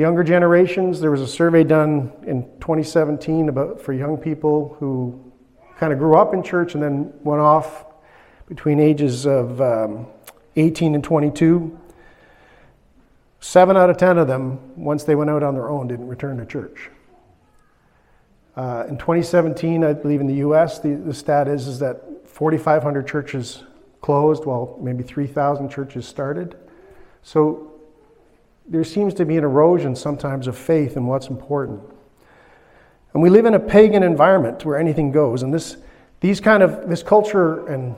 Younger 0.00 0.24
generations, 0.24 0.98
there 0.98 1.10
was 1.10 1.20
a 1.20 1.26
survey 1.26 1.62
done 1.62 2.10
in 2.26 2.44
2017 2.60 3.50
about 3.50 3.82
for 3.82 3.92
young 3.92 4.16
people 4.16 4.74
who 4.80 5.30
kind 5.76 5.92
of 5.92 5.98
grew 5.98 6.16
up 6.16 6.32
in 6.32 6.42
church 6.42 6.72
and 6.72 6.82
then 6.82 7.12
went 7.22 7.42
off 7.42 7.84
between 8.48 8.80
ages 8.80 9.26
of 9.26 9.60
um, 9.60 10.06
18 10.56 10.94
and 10.94 11.04
22. 11.04 11.78
Seven 13.40 13.76
out 13.76 13.90
of 13.90 13.98
10 13.98 14.16
of 14.16 14.26
them, 14.26 14.74
once 14.74 15.04
they 15.04 15.14
went 15.14 15.28
out 15.28 15.42
on 15.42 15.52
their 15.52 15.68
own, 15.68 15.88
didn't 15.88 16.08
return 16.08 16.38
to 16.38 16.46
church. 16.46 16.88
Uh, 18.56 18.86
in 18.88 18.96
2017, 18.96 19.84
I 19.84 19.92
believe 19.92 20.22
in 20.22 20.26
the 20.26 20.36
US, 20.36 20.78
the, 20.78 20.94
the 20.94 21.12
stat 21.12 21.46
is, 21.46 21.66
is 21.66 21.78
that 21.80 22.26
4,500 22.26 23.06
churches 23.06 23.64
closed 24.00 24.46
while 24.46 24.78
maybe 24.80 25.02
3,000 25.02 25.68
churches 25.68 26.08
started. 26.08 26.56
So 27.22 27.70
there 28.70 28.84
seems 28.84 29.12
to 29.14 29.26
be 29.26 29.36
an 29.36 29.42
erosion 29.42 29.96
sometimes 29.96 30.46
of 30.46 30.56
faith 30.56 30.96
in 30.96 31.06
what's 31.06 31.26
important. 31.26 31.82
And 33.12 33.22
we 33.22 33.28
live 33.28 33.44
in 33.44 33.54
a 33.54 33.60
pagan 33.60 34.04
environment 34.04 34.64
where 34.64 34.78
anything 34.78 35.10
goes. 35.10 35.42
And 35.42 35.52
this, 35.52 35.76
these 36.20 36.40
kind 36.40 36.62
of, 36.62 36.88
this 36.88 37.02
culture 37.02 37.66
and 37.66 37.96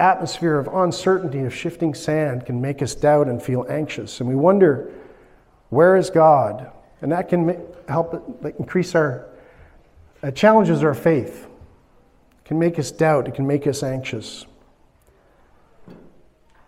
atmosphere 0.00 0.58
of 0.58 0.66
uncertainty, 0.66 1.44
of 1.44 1.54
shifting 1.54 1.94
sand, 1.94 2.44
can 2.44 2.60
make 2.60 2.82
us 2.82 2.96
doubt 2.96 3.28
and 3.28 3.40
feel 3.40 3.64
anxious. 3.68 4.18
And 4.18 4.28
we 4.28 4.34
wonder, 4.34 4.90
where 5.70 5.94
is 5.94 6.10
God? 6.10 6.72
And 7.00 7.12
that 7.12 7.28
can 7.28 7.56
help 7.86 8.44
increase 8.58 8.96
our, 8.96 9.28
it 10.24 10.34
challenges 10.34 10.82
our 10.82 10.94
faith 10.94 11.46
it 12.42 12.48
can 12.48 12.58
make 12.58 12.78
us 12.78 12.90
doubt, 12.90 13.28
it 13.28 13.34
can 13.34 13.46
make 13.46 13.68
us 13.68 13.84
anxious. 13.84 14.46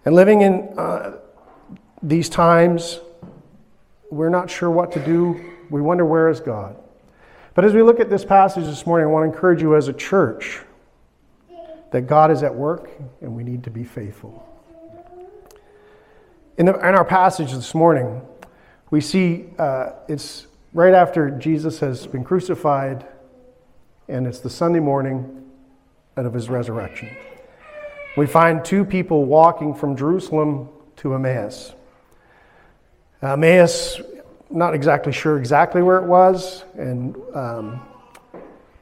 And 0.05 0.15
living 0.15 0.43
in 0.43 0.73
uh, 0.79 1.19
these 2.05 2.29
times, 2.29 3.01
we're 4.11 4.29
not 4.29 4.51
sure 4.51 4.71
what 4.71 4.93
to 4.93 5.05
do. 5.05 5.53
We 5.71 5.81
wonder 5.81 6.05
where 6.05 6.29
is 6.29 6.39
God. 6.39 6.77
But 7.55 7.65
as 7.65 7.73
we 7.73 7.83
look 7.83 7.99
at 7.99 8.11
this 8.11 8.25
passage 8.25 8.67
this 8.67 8.87
morning, 8.87 9.09
I 9.09 9.11
want 9.11 9.25
to 9.29 9.35
encourage 9.35 9.63
you 9.63 9.75
as 9.75 9.89
a 9.89 9.93
church 9.93 10.61
that 11.93 12.03
God 12.03 12.31
is 12.31 12.43
at 12.43 12.55
work 12.55 12.91
and 13.23 13.35
we 13.35 13.43
need 13.43 13.65
to 13.65 13.71
be 13.71 13.85
faithful. 13.85 14.47
In, 16.59 16.67
the, 16.67 16.75
in 16.75 16.95
our 16.95 17.05
passage 17.05 17.53
this 17.53 17.75
morning, 17.75 18.21
we 18.91 19.01
see 19.01 19.47
uh, 19.59 19.93
it's 20.07 20.47
right 20.75 20.93
after 20.93 21.31
Jesus 21.31 21.81
has 21.81 22.07
been 22.07 22.23
crucified, 22.23 23.07
and 24.09 24.27
it's 24.27 24.41
the 24.41 24.51
Sunday 24.51 24.81
morning 24.81 25.51
and 26.17 26.27
of 26.27 26.35
his 26.35 26.51
resurrection. 26.51 27.09
We 28.17 28.27
find 28.27 28.65
two 28.65 28.85
people 28.85 29.25
walking 29.25 29.75
from 29.75 29.97
Jerusalem 29.97 30.69
to 30.97 31.15
Emmaus. 31.15 31.73
Emmaus, 33.25 34.01
not 34.51 34.75
exactly 34.75 35.13
sure 35.13 35.39
exactly 35.39 35.83
where 35.83 35.99
it 35.99 36.07
was, 36.07 36.65
and 36.77 37.17
um, 37.35 37.81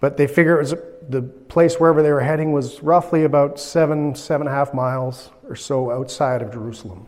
but 0.01 0.17
they 0.17 0.27
figure 0.27 0.57
it 0.57 0.63
was 0.63 0.75
the 1.09 1.23
place 1.23 1.77
wherever 1.77 2.03
they 2.03 2.11
were 2.11 2.21
heading 2.21 2.53
was 2.53 2.83
roughly 2.83 3.25
about 3.25 3.59
seven, 3.59 4.15
seven 4.15 4.47
and 4.47 4.55
a 4.55 4.59
half 4.59 4.75
miles 4.75 5.31
or 5.49 5.57
so 5.57 5.91
outside 5.91 6.43
of 6.43 6.53
Jerusalem. 6.53 7.07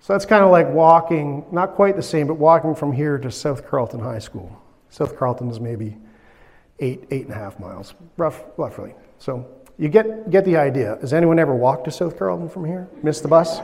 So 0.00 0.12
that's 0.12 0.26
kind 0.26 0.44
of 0.44 0.50
like 0.50 0.68
walking, 0.68 1.44
not 1.50 1.74
quite 1.74 1.96
the 1.96 2.02
same, 2.02 2.28
but 2.28 2.34
walking 2.34 2.74
from 2.74 2.92
here 2.92 3.18
to 3.18 3.30
South 3.30 3.66
Carleton 3.66 4.00
High 4.00 4.20
School. 4.20 4.56
South 4.90 5.16
Carleton 5.16 5.50
is 5.50 5.58
maybe 5.58 5.96
eight, 6.78 7.04
eight 7.10 7.24
and 7.24 7.32
a 7.32 7.36
half 7.36 7.58
miles, 7.58 7.94
rough, 8.16 8.44
roughly. 8.56 8.94
So 9.18 9.46
you 9.78 9.88
get, 9.88 10.30
get 10.30 10.44
the 10.44 10.56
idea. 10.56 10.98
Has 11.00 11.12
anyone 11.12 11.38
ever 11.40 11.54
walked 11.54 11.86
to 11.86 11.90
South 11.90 12.16
Carleton 12.16 12.48
from 12.48 12.64
here? 12.64 12.88
Missed 13.02 13.22
the 13.22 13.28
bus? 13.28 13.58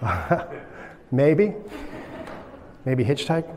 Maybe. 1.10 1.54
Maybe 2.84 3.04
hitchhike. 3.04 3.48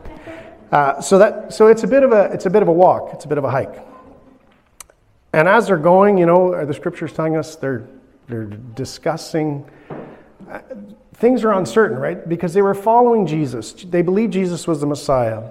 Uh, 0.72 1.00
so 1.00 1.18
that 1.18 1.52
so 1.52 1.66
it's 1.66 1.82
a 1.82 1.86
bit 1.86 2.02
of 2.02 2.12
a 2.12 2.30
it's 2.32 2.46
a 2.46 2.50
bit 2.50 2.62
of 2.62 2.68
a 2.68 2.72
walk. 2.72 3.10
It's 3.12 3.24
a 3.24 3.28
bit 3.28 3.38
of 3.38 3.44
a 3.44 3.50
hike. 3.50 3.84
And 5.32 5.48
as 5.48 5.66
they're 5.66 5.76
going, 5.76 6.18
you 6.18 6.26
know, 6.26 6.64
the 6.64 6.74
scriptures 6.74 7.12
telling 7.12 7.36
us 7.36 7.56
they're 7.56 7.86
they're 8.28 8.44
discussing. 8.44 9.68
Uh, 10.48 10.60
things 11.14 11.44
are 11.44 11.52
uncertain, 11.52 11.98
right? 11.98 12.28
Because 12.28 12.54
they 12.54 12.62
were 12.62 12.74
following 12.74 13.26
Jesus. 13.26 13.72
They 13.72 14.02
believed 14.02 14.32
Jesus 14.32 14.66
was 14.66 14.80
the 14.80 14.86
Messiah 14.86 15.50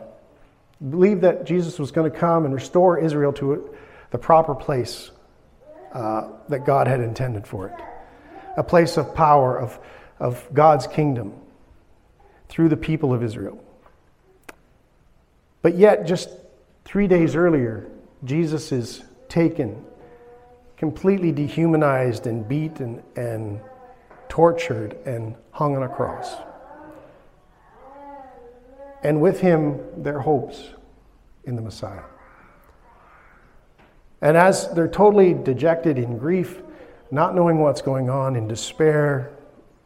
believed 0.89 1.21
that 1.21 1.45
Jesus 1.45 1.77
was 1.77 1.91
going 1.91 2.09
to 2.09 2.17
come 2.17 2.45
and 2.45 2.53
restore 2.53 2.97
Israel 2.97 3.33
to 3.33 3.75
the 4.11 4.17
proper 4.17 4.55
place 4.55 5.11
uh, 5.93 6.29
that 6.47 6.65
God 6.65 6.87
had 6.87 7.01
intended 7.01 7.45
for 7.45 7.67
it 7.67 7.73
a 8.57 8.63
place 8.63 8.97
of 8.97 9.13
power, 9.15 9.57
of, 9.57 9.79
of 10.19 10.47
God's 10.53 10.87
kingdom 10.87 11.33
through 12.47 12.69
the 12.69 12.77
people 12.77 13.13
of 13.13 13.23
Israel. 13.23 13.63
But 15.61 15.75
yet, 15.75 16.05
just 16.05 16.29
three 16.85 17.07
days 17.07 17.35
earlier, 17.35 17.87
Jesus 18.23 18.71
is 18.71 19.03
taken, 19.27 19.83
completely 20.77 21.31
dehumanized 21.31 22.27
and 22.27 22.47
beaten 22.47 23.03
and 23.15 23.59
tortured 24.27 24.97
and 25.05 25.35
hung 25.51 25.75
on 25.75 25.83
a 25.83 25.89
cross 25.89 26.35
and 29.03 29.21
with 29.21 29.39
him 29.39 29.79
their 29.97 30.19
hopes 30.19 30.69
in 31.45 31.55
the 31.55 31.61
Messiah. 31.61 32.03
And 34.21 34.35
as 34.35 34.69
they're 34.73 34.89
totally 34.89 35.33
dejected 35.33 35.97
in 35.97 36.17
grief, 36.17 36.61
not 37.09 37.35
knowing 37.35 37.59
what's 37.59 37.81
going 37.81 38.09
on, 38.09 38.35
in 38.35 38.47
despair, 38.47 39.31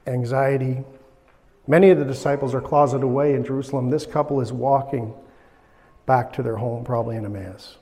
anxiety, 0.08 0.84
many 1.68 1.90
of 1.90 1.98
the 1.98 2.06
disciples 2.06 2.54
are 2.54 2.62
closeted 2.62 3.04
away 3.04 3.34
in 3.34 3.44
Jerusalem. 3.44 3.90
This 3.90 4.06
couple 4.06 4.42
is 4.42 4.52
walking 4.52 5.14
back 6.06 6.34
to 6.34 6.44
their 6.44 6.58
home, 6.58 6.84
probably 6.84 7.16
in 7.16 7.26
Emmaus. 7.26 7.78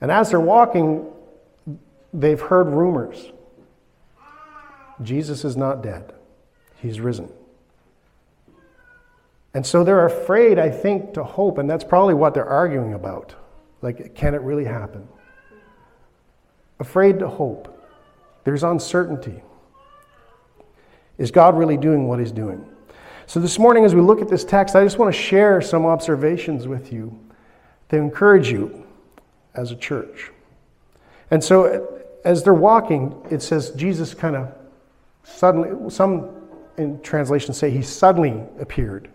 And 0.00 0.10
as 0.10 0.30
they're 0.30 0.40
walking, 0.40 1.10
they've 2.12 2.40
heard 2.40 2.68
rumors 2.68 3.32
Jesus 5.02 5.44
is 5.44 5.56
not 5.56 5.82
dead, 5.82 6.12
he's 6.76 7.00
risen. 7.00 7.30
And 9.54 9.64
so 9.64 9.84
they're 9.84 10.06
afraid, 10.06 10.58
I 10.58 10.70
think, 10.70 11.14
to 11.14 11.24
hope, 11.24 11.58
and 11.58 11.70
that's 11.70 11.84
probably 11.84 12.14
what 12.14 12.34
they're 12.34 12.44
arguing 12.44 12.94
about. 12.94 13.34
Like, 13.82 14.14
can 14.14 14.34
it 14.34 14.40
really 14.40 14.64
happen? 14.64 15.06
Afraid 16.80 17.20
to 17.20 17.28
hope. 17.28 17.70
There's 18.42 18.64
uncertainty. 18.64 19.42
Is 21.18 21.30
God 21.30 21.56
really 21.56 21.76
doing 21.76 22.08
what 22.08 22.18
He's 22.18 22.32
doing? 22.32 22.64
So, 23.26 23.40
this 23.40 23.58
morning, 23.58 23.84
as 23.84 23.94
we 23.94 24.00
look 24.00 24.20
at 24.20 24.28
this 24.28 24.44
text, 24.44 24.76
I 24.76 24.84
just 24.84 24.98
want 24.98 25.14
to 25.14 25.18
share 25.18 25.60
some 25.60 25.86
observations 25.86 26.68
with 26.68 26.92
you 26.92 27.18
to 27.88 27.96
encourage 27.96 28.50
you 28.50 28.86
as 29.54 29.70
a 29.70 29.76
church. 29.76 30.30
And 31.30 31.42
so, 31.42 32.02
as 32.24 32.42
they're 32.42 32.52
walking, 32.52 33.14
it 33.30 33.42
says 33.42 33.70
Jesus 33.70 34.14
kind 34.14 34.36
of 34.36 34.54
suddenly, 35.22 35.90
some 35.90 36.30
in 36.76 37.00
translations 37.00 37.56
say 37.56 37.70
he 37.70 37.82
suddenly 37.82 38.42
appeared. 38.60 39.10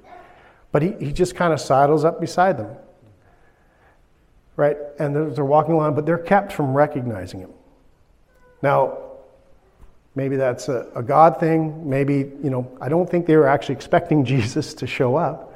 But 0.71 0.81
he, 0.81 0.91
he 0.99 1.11
just 1.11 1.35
kind 1.35 1.53
of 1.53 1.59
sidles 1.59 2.05
up 2.05 2.21
beside 2.21 2.57
them. 2.57 2.75
Right? 4.55 4.77
And 4.99 5.15
they're, 5.15 5.29
they're 5.29 5.45
walking 5.45 5.73
along, 5.73 5.95
but 5.95 6.05
they're 6.05 6.17
kept 6.17 6.51
from 6.51 6.73
recognizing 6.73 7.39
him. 7.39 7.51
Now, 8.61 9.08
maybe 10.15 10.35
that's 10.35 10.69
a, 10.69 10.87
a, 10.95 11.03
God 11.03 11.39
thing. 11.39 11.89
Maybe, 11.89 12.31
you 12.43 12.49
know, 12.49 12.77
I 12.81 12.89
don't 12.89 13.09
think 13.09 13.25
they 13.25 13.35
were 13.35 13.47
actually 13.47 13.75
expecting 13.75 14.25
Jesus 14.33 14.73
to 14.75 14.87
show 14.87 15.15
up. 15.15 15.55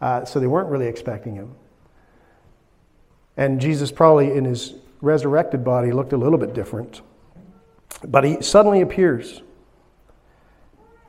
Uh, 0.00 0.24
so 0.24 0.40
they 0.40 0.46
weren't 0.46 0.68
really 0.68 0.86
expecting 0.86 1.34
him. 1.34 1.54
And 3.36 3.60
Jesus, 3.60 3.90
probably 3.90 4.32
in 4.32 4.44
his 4.44 4.74
resurrected 5.00 5.64
body, 5.64 5.92
looked 5.92 6.12
a 6.12 6.16
little 6.16 6.38
bit 6.38 6.54
different. 6.54 7.02
But 8.06 8.24
he 8.24 8.42
suddenly 8.42 8.80
appears. 8.80 9.42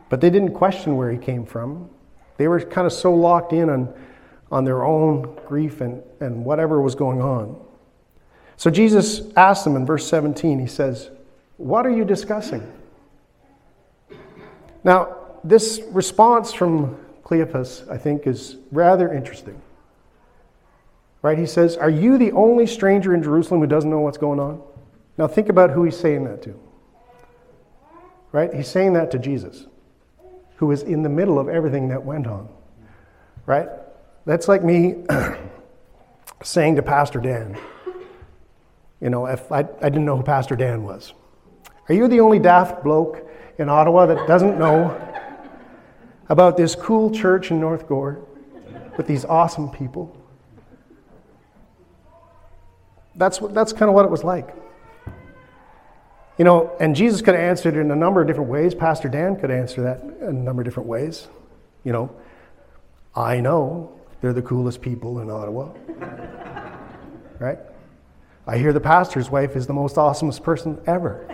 But 0.09 0.21
they 0.21 0.29
didn't 0.29 0.53
question 0.53 0.95
where 0.95 1.11
he 1.11 1.17
came 1.17 1.45
from. 1.45 1.89
They 2.37 2.47
were 2.47 2.61
kind 2.61 2.87
of 2.87 2.93
so 2.93 3.13
locked 3.13 3.51
in 3.51 3.69
on, 3.69 3.93
on 4.51 4.63
their 4.63 4.83
own 4.83 5.35
grief 5.47 5.81
and, 5.81 6.01
and 6.19 6.45
whatever 6.45 6.81
was 6.81 6.95
going 6.95 7.21
on. 7.21 7.59
So 8.55 8.69
Jesus 8.69 9.21
asked 9.35 9.63
them 9.63 9.75
in 9.75 9.85
verse 9.85 10.07
17, 10.07 10.59
he 10.59 10.67
says, 10.67 11.11
What 11.57 11.85
are 11.85 11.91
you 11.91 12.05
discussing? 12.05 12.71
Now, 14.83 15.17
this 15.43 15.81
response 15.91 16.53
from 16.53 16.97
Cleopas, 17.23 17.89
I 17.89 17.97
think, 17.97 18.25
is 18.25 18.57
rather 18.71 19.11
interesting. 19.11 19.61
Right? 21.21 21.37
He 21.37 21.45
says, 21.45 21.75
Are 21.75 21.89
you 21.89 22.17
the 22.17 22.31
only 22.31 22.67
stranger 22.67 23.13
in 23.13 23.23
Jerusalem 23.23 23.59
who 23.59 23.67
doesn't 23.67 23.89
know 23.89 23.99
what's 23.99 24.17
going 24.17 24.39
on? 24.39 24.61
Now, 25.17 25.27
think 25.27 25.49
about 25.49 25.71
who 25.71 25.83
he's 25.83 25.97
saying 25.97 26.23
that 26.25 26.41
to. 26.43 26.59
Right? 28.31 28.53
He's 28.53 28.67
saying 28.67 28.93
that 28.93 29.11
to 29.11 29.19
Jesus, 29.19 29.65
who 30.57 30.67
was 30.67 30.83
in 30.83 31.01
the 31.01 31.09
middle 31.09 31.39
of 31.39 31.49
everything 31.49 31.89
that 31.89 32.05
went 32.05 32.27
on. 32.27 32.47
Right? 33.45 33.67
That's 34.25 34.47
like 34.47 34.63
me 34.63 35.03
saying 36.43 36.75
to 36.75 36.83
Pastor 36.83 37.19
Dan, 37.19 37.57
you 39.01 39.09
know, 39.09 39.25
if 39.25 39.51
I, 39.51 39.59
I 39.59 39.89
didn't 39.89 40.05
know 40.05 40.17
who 40.17 40.23
Pastor 40.23 40.55
Dan 40.55 40.83
was. 40.83 41.13
Are 41.89 41.95
you 41.95 42.07
the 42.07 42.19
only 42.19 42.39
daft 42.39 42.83
bloke 42.83 43.27
in 43.57 43.69
Ottawa 43.69 44.05
that 44.07 44.27
doesn't 44.27 44.59
know 44.59 44.95
about 46.29 46.57
this 46.57 46.75
cool 46.75 47.09
church 47.11 47.51
in 47.51 47.59
North 47.59 47.87
Gower 47.87 48.19
with 48.97 49.07
these 49.07 49.23
awesome 49.23 49.69
people? 49.69 50.15
That's, 53.15 53.39
that's 53.39 53.73
kind 53.73 53.89
of 53.89 53.95
what 53.95 54.05
it 54.05 54.11
was 54.11 54.23
like. 54.23 54.53
You 56.37 56.45
know, 56.45 56.75
and 56.79 56.95
Jesus 56.95 57.21
could 57.21 57.33
have 57.33 57.43
answered 57.43 57.75
it 57.75 57.79
in 57.79 57.89
a 57.89 57.95
number 57.95 58.21
of 58.21 58.27
different 58.27 58.49
ways. 58.49 58.75
Pastor 58.75 59.09
Dan 59.09 59.39
could 59.39 59.49
answer 59.49 59.81
that 59.81 60.01
in 60.21 60.27
a 60.27 60.33
number 60.33 60.61
of 60.61 60.65
different 60.65 60.87
ways. 60.87 61.27
You 61.83 61.93
know, 61.93 62.15
I 63.15 63.39
know 63.39 63.97
they're 64.21 64.33
the 64.33 64.41
coolest 64.43 64.81
people 64.81 65.19
in 65.19 65.31
Ottawa. 65.31 65.73
right? 67.39 67.57
I 68.45 68.57
hear 68.57 68.71
the 68.71 68.79
pastor's 68.79 69.31
wife 69.31 69.55
is 69.55 69.65
the 69.65 69.73
most 69.73 69.95
awesomest 69.95 70.43
person 70.43 70.79
ever. 70.85 71.27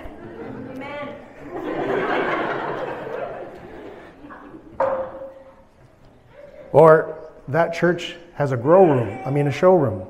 Or 6.73 7.31
that 7.47 7.73
church 7.73 8.15
has 8.33 8.51
a 8.51 8.57
grow 8.57 8.85
room, 8.85 9.19
I 9.25 9.31
mean, 9.31 9.47
a 9.47 9.51
showroom. 9.51 10.07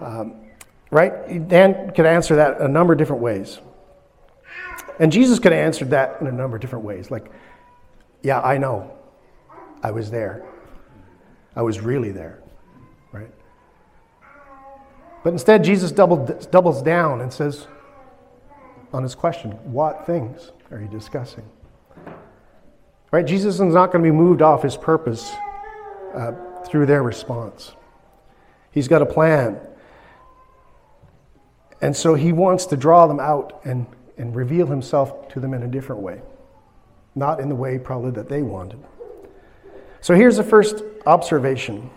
Um, 0.00 0.34
right? 0.90 1.46
Dan 1.46 1.92
could 1.92 2.06
answer 2.06 2.36
that 2.36 2.60
a 2.60 2.66
number 2.66 2.94
of 2.94 2.98
different 2.98 3.22
ways. 3.22 3.60
And 4.98 5.12
Jesus 5.12 5.38
could 5.38 5.52
have 5.52 5.64
answered 5.64 5.90
that 5.90 6.20
in 6.20 6.26
a 6.26 6.32
number 6.32 6.56
of 6.56 6.60
different 6.60 6.84
ways. 6.84 7.10
Like, 7.10 7.30
yeah, 8.22 8.40
I 8.40 8.58
know. 8.58 8.92
I 9.82 9.90
was 9.90 10.10
there. 10.10 10.44
I 11.54 11.62
was 11.62 11.80
really 11.80 12.12
there, 12.12 12.42
right? 13.12 13.30
But 15.22 15.32
instead, 15.32 15.64
Jesus 15.64 15.92
doubled, 15.92 16.50
doubles 16.50 16.82
down 16.82 17.20
and 17.20 17.32
says, 17.32 17.66
on 18.92 19.02
his 19.02 19.14
question, 19.14 19.52
what 19.72 20.06
things 20.06 20.52
are 20.70 20.80
you 20.80 20.88
discussing? 20.88 21.44
Right? 23.10 23.26
Jesus 23.26 23.56
is 23.56 23.60
not 23.60 23.92
going 23.92 24.04
to 24.04 24.10
be 24.10 24.16
moved 24.16 24.42
off 24.42 24.62
his 24.62 24.76
purpose 24.76 25.32
uh, 26.14 26.32
through 26.64 26.86
their 26.86 27.02
response. 27.02 27.72
He's 28.72 28.88
got 28.88 29.02
a 29.02 29.06
plan. 29.06 29.60
And 31.80 31.96
so 31.96 32.14
he 32.14 32.32
wants 32.32 32.66
to 32.66 32.76
draw 32.76 33.06
them 33.06 33.20
out 33.20 33.60
and, 33.64 33.86
and 34.18 34.34
reveal 34.34 34.66
himself 34.66 35.28
to 35.30 35.40
them 35.40 35.54
in 35.54 35.62
a 35.62 35.68
different 35.68 36.02
way, 36.02 36.20
not 37.14 37.40
in 37.40 37.48
the 37.48 37.54
way 37.54 37.78
probably 37.78 38.10
that 38.12 38.28
they 38.28 38.42
wanted. 38.42 38.78
So 40.00 40.14
here's 40.14 40.36
the 40.36 40.44
first 40.44 40.82
observation. 41.06 41.90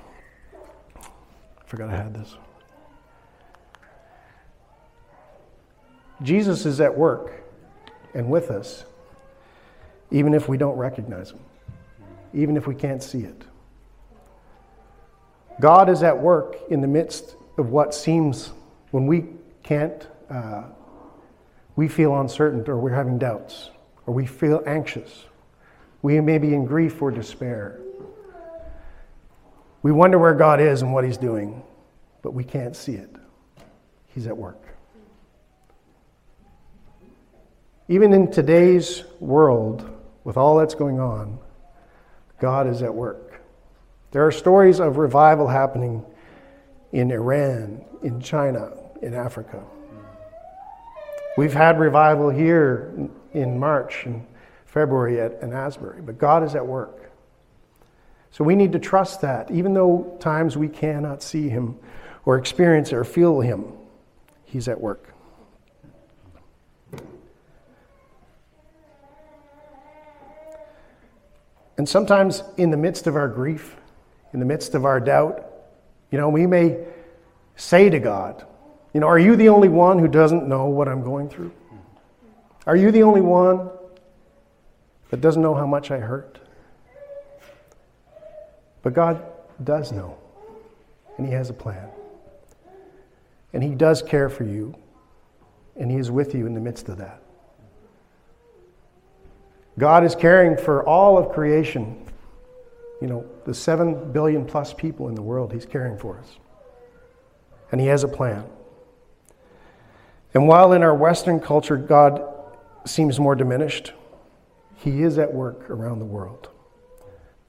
I 0.95 1.65
forgot 1.65 1.89
I 1.89 1.95
had 1.95 2.13
this. 2.13 2.35
Jesus 6.21 6.65
is 6.65 6.79
at 6.79 6.97
work 6.97 7.43
and 8.13 8.29
with 8.29 8.51
us, 8.51 8.85
even 10.11 10.33
if 10.33 10.47
we 10.47 10.57
don't 10.57 10.77
recognize 10.77 11.31
him, 11.31 11.39
even 12.33 12.55
if 12.55 12.67
we 12.67 12.75
can't 12.75 13.03
see 13.03 13.21
it. 13.21 13.43
God 15.59 15.89
is 15.89 16.03
at 16.03 16.17
work 16.17 16.57
in 16.69 16.81
the 16.81 16.87
midst 16.87 17.35
of 17.57 17.69
what 17.69 17.93
seems 17.93 18.51
when 18.91 19.07
we 19.07 19.25
can't, 19.61 20.07
uh, 20.29 20.63
we 21.75 21.87
feel 21.87 22.19
uncertain 22.19 22.63
or 22.67 22.77
we're 22.77 22.93
having 22.93 23.17
doubts 23.17 23.69
or 24.05 24.13
we 24.13 24.25
feel 24.25 24.61
anxious. 24.65 25.25
We 26.01 26.19
may 26.19 26.37
be 26.37 26.53
in 26.53 26.65
grief 26.65 27.01
or 27.01 27.11
despair. 27.11 27.79
We 29.81 29.91
wonder 29.91 30.17
where 30.17 30.33
God 30.33 30.59
is 30.59 30.81
and 30.81 30.93
what 30.93 31.03
He's 31.03 31.17
doing, 31.17 31.63
but 32.21 32.33
we 32.33 32.43
can't 32.43 32.75
see 32.75 32.93
it. 32.93 33.09
He's 34.07 34.27
at 34.27 34.37
work. 34.37 34.63
Even 37.89 38.13
in 38.13 38.31
today's 38.31 39.03
world, 39.19 39.89
with 40.23 40.37
all 40.37 40.57
that's 40.57 40.75
going 40.75 40.99
on, 40.99 41.37
God 42.39 42.67
is 42.67 42.81
at 42.81 42.93
work. 42.93 43.32
There 44.13 44.27
are 44.27 44.31
stories 44.31 44.79
of 44.79 44.97
revival 44.97 45.47
happening 45.47 46.05
in 46.91 47.09
Iran, 47.09 47.83
in 48.03 48.21
China, 48.21 48.71
in 49.01 49.15
Africa. 49.15 49.63
We've 51.35 51.53
had 51.53 51.79
revival 51.79 52.29
here 52.29 52.93
in 53.33 53.57
March 53.57 54.05
and 54.05 54.23
February 54.65 55.19
at, 55.19 55.41
in 55.41 55.51
Asbury, 55.51 56.03
but 56.03 56.19
God 56.19 56.43
is 56.43 56.53
at 56.53 56.65
work. 56.65 57.11
So 58.29 58.43
we 58.43 58.55
need 58.55 58.71
to 58.73 58.79
trust 58.79 59.21
that, 59.21 59.49
even 59.49 59.73
though 59.73 60.15
times 60.19 60.55
we 60.57 60.69
cannot 60.69 61.23
see 61.23 61.49
Him 61.49 61.79
or 62.23 62.37
experience 62.37 62.93
or 62.93 63.03
feel 63.03 63.41
Him, 63.41 63.65
He's 64.45 64.67
at 64.67 64.79
work. 64.79 65.11
And 71.77 71.89
sometimes, 71.89 72.43
in 72.57 72.69
the 72.69 72.77
midst 72.77 73.07
of 73.07 73.15
our 73.15 73.27
grief, 73.27 73.75
in 74.33 74.39
the 74.39 74.45
midst 74.45 74.75
of 74.75 74.85
our 74.85 74.99
doubt, 74.99 75.45
you 76.11 76.17
know, 76.17 76.29
we 76.29 76.45
may 76.45 76.85
say 77.55 77.89
to 77.89 77.99
God, 77.99 78.45
you 78.93 78.99
know, 78.99 79.07
are 79.07 79.19
you 79.19 79.35
the 79.35 79.49
only 79.49 79.69
one 79.69 79.99
who 79.99 80.07
doesn't 80.07 80.47
know 80.47 80.65
what 80.65 80.87
I'm 80.87 81.03
going 81.03 81.29
through? 81.29 81.51
Are 82.65 82.75
you 82.75 82.91
the 82.91 83.03
only 83.03 83.21
one 83.21 83.69
that 85.09 85.21
doesn't 85.21 85.41
know 85.41 85.53
how 85.53 85.65
much 85.65 85.91
I 85.91 85.99
hurt? 85.99 86.39
But 88.81 88.93
God 88.93 89.23
does 89.63 89.91
know, 89.91 90.17
and 91.17 91.25
He 91.25 91.33
has 91.33 91.49
a 91.49 91.53
plan. 91.53 91.89
And 93.53 93.63
He 93.63 93.75
does 93.75 94.01
care 94.01 94.29
for 94.29 94.43
you, 94.43 94.75
and 95.75 95.89
He 95.89 95.97
is 95.97 96.11
with 96.11 96.35
you 96.35 96.45
in 96.45 96.53
the 96.53 96.61
midst 96.61 96.89
of 96.89 96.97
that. 96.97 97.21
God 99.79 100.03
is 100.03 100.15
caring 100.15 100.55
for 100.57 100.87
all 100.87 101.17
of 101.17 101.31
creation. 101.31 102.05
You 103.03 103.09
know, 103.09 103.25
the 103.43 103.53
seven 103.53 104.13
billion 104.13 104.45
plus 104.45 104.73
people 104.73 105.09
in 105.09 105.15
the 105.15 105.21
world, 105.21 105.51
He's 105.51 105.65
caring 105.65 105.97
for 105.97 106.17
us. 106.17 106.37
And 107.69 107.81
He 107.81 107.87
has 107.87 108.05
a 108.05 108.07
plan. 108.07 108.45
And 110.33 110.47
while 110.47 110.71
in 110.71 110.83
our 110.83 110.95
Western 110.95 111.41
culture, 111.41 111.75
God 111.75 112.23
seems 112.85 113.19
more 113.19 113.35
diminished, 113.35 113.91
He 114.77 115.03
is 115.03 115.17
at 115.17 115.33
work 115.33 115.69
around 115.69 115.99
the 115.99 116.05
world. 116.05 116.47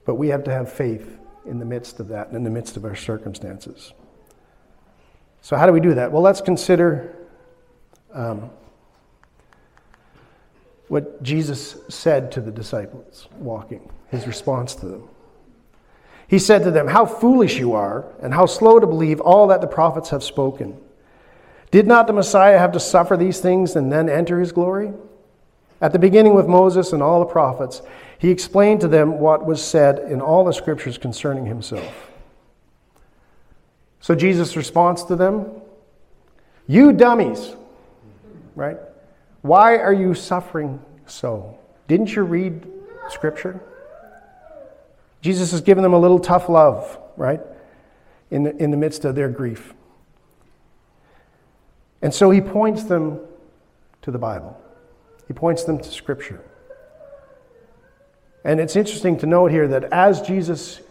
But 0.03 0.15
we 0.15 0.27
have 0.27 0.43
to 0.43 0.51
have 0.51 0.69
faith 0.69 1.19
in 1.45 1.59
the 1.59 1.65
midst 1.65 2.01
of 2.01 2.09
that 2.09 2.27
and 2.27 2.35
in 2.35 2.43
the 2.43 2.49
midst 2.49 2.75
of 2.75 2.83
our 2.83 2.95
circumstances. 2.95 3.93
So, 5.41 5.55
how 5.55 5.67
do 5.67 5.71
we 5.71 5.79
do 5.79 5.93
that? 5.93 6.11
Well, 6.11 6.21
let's 6.21 6.41
consider 6.41 7.15
um, 8.13 8.49
what 10.89 11.23
Jesus 11.23 11.77
said 11.87 12.33
to 12.33 12.41
the 12.41 12.51
disciples 12.51 13.29
walking, 13.37 13.89
his 14.09 14.27
response 14.27 14.75
to 14.75 14.87
them. 14.87 15.09
He 16.27 16.39
said 16.39 16.63
to 16.63 16.71
them, 16.71 16.87
How 16.87 17.05
foolish 17.05 17.57
you 17.57 17.73
are, 17.73 18.05
and 18.21 18.33
how 18.33 18.45
slow 18.45 18.79
to 18.79 18.87
believe 18.87 19.19
all 19.19 19.47
that 19.47 19.61
the 19.61 19.67
prophets 19.67 20.09
have 20.09 20.23
spoken. 20.23 20.77
Did 21.71 21.87
not 21.87 22.07
the 22.07 22.13
Messiah 22.13 22.57
have 22.57 22.71
to 22.73 22.79
suffer 22.79 23.17
these 23.17 23.39
things 23.39 23.75
and 23.75 23.91
then 23.91 24.09
enter 24.09 24.39
his 24.39 24.51
glory? 24.51 24.93
At 25.81 25.91
the 25.91 25.99
beginning, 25.99 26.33
with 26.33 26.47
Moses 26.47 26.93
and 26.93 27.03
all 27.03 27.19
the 27.19 27.25
prophets, 27.25 27.81
he 28.17 28.31
explained 28.31 28.81
to 28.81 28.87
them 28.87 29.19
what 29.19 29.45
was 29.45 29.63
said 29.63 29.99
in 29.99 30.21
all 30.21 30.45
the 30.45 30.53
scriptures 30.53 30.97
concerning 30.97 31.45
himself. 31.45 32.09
So 33.99 34.15
Jesus' 34.15 34.55
response 34.55 35.03
to 35.03 35.15
them, 35.15 35.61
You 36.65 36.93
dummies, 36.93 37.55
right? 38.55 38.77
Why 39.41 39.77
are 39.77 39.93
you 39.93 40.13
suffering 40.13 40.79
so? 41.05 41.59
Didn't 41.87 42.15
you 42.15 42.23
read 42.23 42.65
scripture? 43.09 43.59
Jesus 45.25 45.49
has 45.49 45.61
given 45.61 45.81
them 45.81 45.93
a 45.93 45.97
little 45.97 46.19
tough 46.19 46.49
love, 46.49 46.99
right? 47.17 47.41
In 48.29 48.43
the, 48.43 48.55
in 48.57 48.69
the 48.69 48.77
midst 48.77 49.05
of 49.05 49.15
their 49.15 49.27
grief. 49.27 49.73
And 51.99 52.13
so 52.13 52.29
he 52.29 52.41
points 52.41 52.83
them 52.83 53.19
to 54.03 54.11
the 54.11 54.19
Bible, 54.19 54.55
he 55.27 55.33
points 55.33 55.63
them 55.63 55.79
to 55.79 55.91
Scripture. 55.91 56.43
And 58.43 58.59
it's 58.59 58.75
interesting 58.75 59.17
to 59.17 59.25
note 59.25 59.49
here 59.49 59.67
that 59.69 59.85
as 59.85 60.21
Jesus 60.21 60.81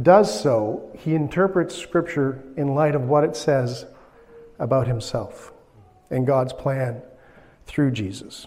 does 0.00 0.40
so, 0.40 0.90
he 1.00 1.14
interprets 1.14 1.74
Scripture 1.74 2.42
in 2.56 2.74
light 2.74 2.94
of 2.94 3.02
what 3.02 3.22
it 3.22 3.36
says 3.36 3.84
about 4.58 4.86
himself 4.86 5.52
and 6.08 6.26
God's 6.26 6.54
plan 6.54 7.02
through 7.66 7.90
Jesus. 7.90 8.46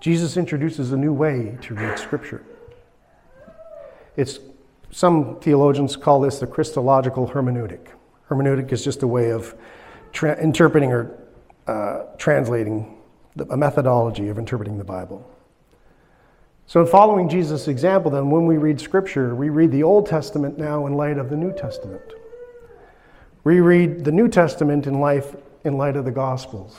Jesus 0.00 0.38
introduces 0.38 0.92
a 0.92 0.96
new 0.96 1.12
way 1.12 1.58
to 1.60 1.74
read 1.74 1.98
Scripture. 1.98 2.42
It's, 4.16 4.40
some 4.90 5.38
theologians 5.40 5.94
call 5.94 6.20
this 6.20 6.38
the 6.38 6.46
Christological 6.46 7.28
hermeneutic. 7.28 7.88
Hermeneutic 8.28 8.72
is 8.72 8.82
just 8.82 9.02
a 9.02 9.06
way 9.06 9.30
of 9.30 9.54
tra- 10.12 10.40
interpreting 10.42 10.90
or 10.90 11.18
uh, 11.66 12.04
translating 12.16 12.96
a 13.50 13.56
methodology 13.56 14.28
of 14.28 14.38
interpreting 14.38 14.78
the 14.78 14.84
Bible. 14.84 15.28
So, 16.66 16.80
in 16.80 16.86
following 16.86 17.28
Jesus' 17.28 17.68
example, 17.68 18.10
then, 18.10 18.30
when 18.30 18.46
we 18.46 18.56
read 18.56 18.80
Scripture, 18.80 19.34
we 19.34 19.48
read 19.48 19.70
the 19.70 19.82
Old 19.82 20.06
Testament 20.06 20.56
now 20.56 20.86
in 20.86 20.94
light 20.94 21.18
of 21.18 21.28
the 21.28 21.36
New 21.36 21.52
Testament. 21.52 22.02
We 23.44 23.60
read 23.60 24.04
the 24.04 24.12
New 24.12 24.28
Testament 24.28 24.86
in, 24.86 25.00
life, 25.00 25.34
in 25.64 25.76
light 25.76 25.96
of 25.96 26.04
the 26.04 26.10
Gospels. 26.10 26.76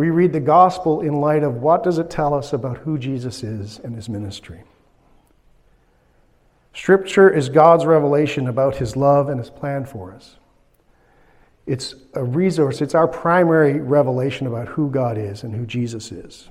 We 0.00 0.08
read 0.08 0.32
the 0.32 0.40
Gospel 0.40 1.02
in 1.02 1.20
light 1.20 1.42
of 1.42 1.56
what 1.56 1.82
does 1.82 1.98
it 1.98 2.08
tell 2.08 2.32
us 2.32 2.54
about 2.54 2.78
who 2.78 2.96
Jesus 2.96 3.42
is 3.42 3.78
and 3.80 3.94
his 3.94 4.08
ministry. 4.08 4.62
Scripture 6.72 7.28
is 7.28 7.50
God's 7.50 7.84
revelation 7.84 8.48
about 8.48 8.76
his 8.76 8.96
love 8.96 9.28
and 9.28 9.38
his 9.38 9.50
plan 9.50 9.84
for 9.84 10.14
us. 10.14 10.36
It's 11.66 11.96
a 12.14 12.24
resource, 12.24 12.80
it's 12.80 12.94
our 12.94 13.06
primary 13.06 13.78
revelation 13.78 14.46
about 14.46 14.68
who 14.68 14.88
God 14.88 15.18
is 15.18 15.42
and 15.42 15.54
who 15.54 15.66
Jesus 15.66 16.10
is. 16.12 16.48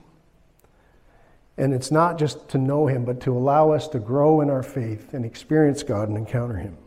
And 1.58 1.74
it's 1.74 1.90
not 1.90 2.20
just 2.20 2.50
to 2.50 2.60
know 2.60 2.86
him, 2.86 3.04
but 3.04 3.20
to 3.22 3.36
allow 3.36 3.72
us 3.72 3.88
to 3.88 4.00
grow 4.00 4.42
in 4.42 4.52
our 4.52 4.62
faith 4.62 5.16
and 5.16 5.26
experience 5.26 5.82
God 5.82 6.08
and 6.08 6.20
encounter 6.20 6.58
him. 6.58 6.78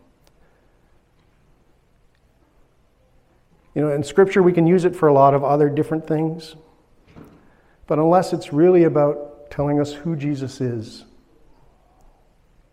You 3.75 3.83
know, 3.83 3.93
in 3.93 4.03
Scripture, 4.03 4.43
we 4.43 4.53
can 4.53 4.67
use 4.67 4.85
it 4.85 4.95
for 4.95 5.09
a 5.09 5.13
lot 5.13 5.35
of 5.35 5.43
other 5.43 5.69
different 5.69 6.07
things. 6.07 6.57
But 7.87 7.99
unless 7.99 8.33
it's 8.33 8.53
really 8.53 8.85
about 8.85 9.51
telling 9.51 9.81
us 9.81 9.93
who 9.93 10.17
Jesus 10.17 10.61
is, 10.61 11.05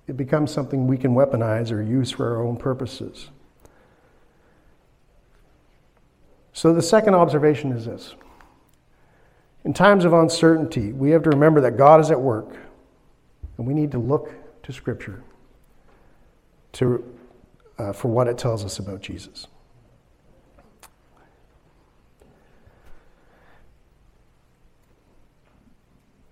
it 0.07 0.17
becomes 0.17 0.51
something 0.51 0.87
we 0.87 0.97
can 0.97 1.13
weaponize 1.13 1.71
or 1.71 1.81
use 1.81 2.11
for 2.11 2.35
our 2.35 2.43
own 2.43 2.57
purposes. 2.57 3.29
So 6.51 6.73
the 6.73 6.81
second 6.81 7.13
observation 7.15 7.71
is 7.71 7.85
this 7.85 8.15
In 9.63 9.73
times 9.73 10.03
of 10.03 10.13
uncertainty, 10.13 10.91
we 10.91 11.11
have 11.11 11.23
to 11.23 11.29
remember 11.29 11.61
that 11.61 11.77
God 11.77 12.01
is 12.01 12.11
at 12.11 12.19
work, 12.19 12.57
and 13.57 13.65
we 13.65 13.73
need 13.73 13.91
to 13.91 13.99
look 13.99 14.33
to 14.63 14.73
Scripture 14.73 15.23
to, 16.73 17.03
uh, 17.77 17.93
for 17.93 18.09
what 18.09 18.27
it 18.27 18.37
tells 18.37 18.65
us 18.65 18.79
about 18.79 19.01
Jesus. 19.01 19.47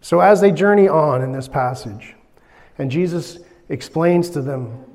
So, 0.07 0.21
as 0.21 0.39
they 0.39 0.53
journey 0.53 0.87
on 0.87 1.21
in 1.21 1.33
this 1.33 1.49
passage, 1.49 2.15
and 2.77 2.89
Jesus 2.89 3.39
explains 3.67 4.29
to 4.29 4.41
them 4.41 4.85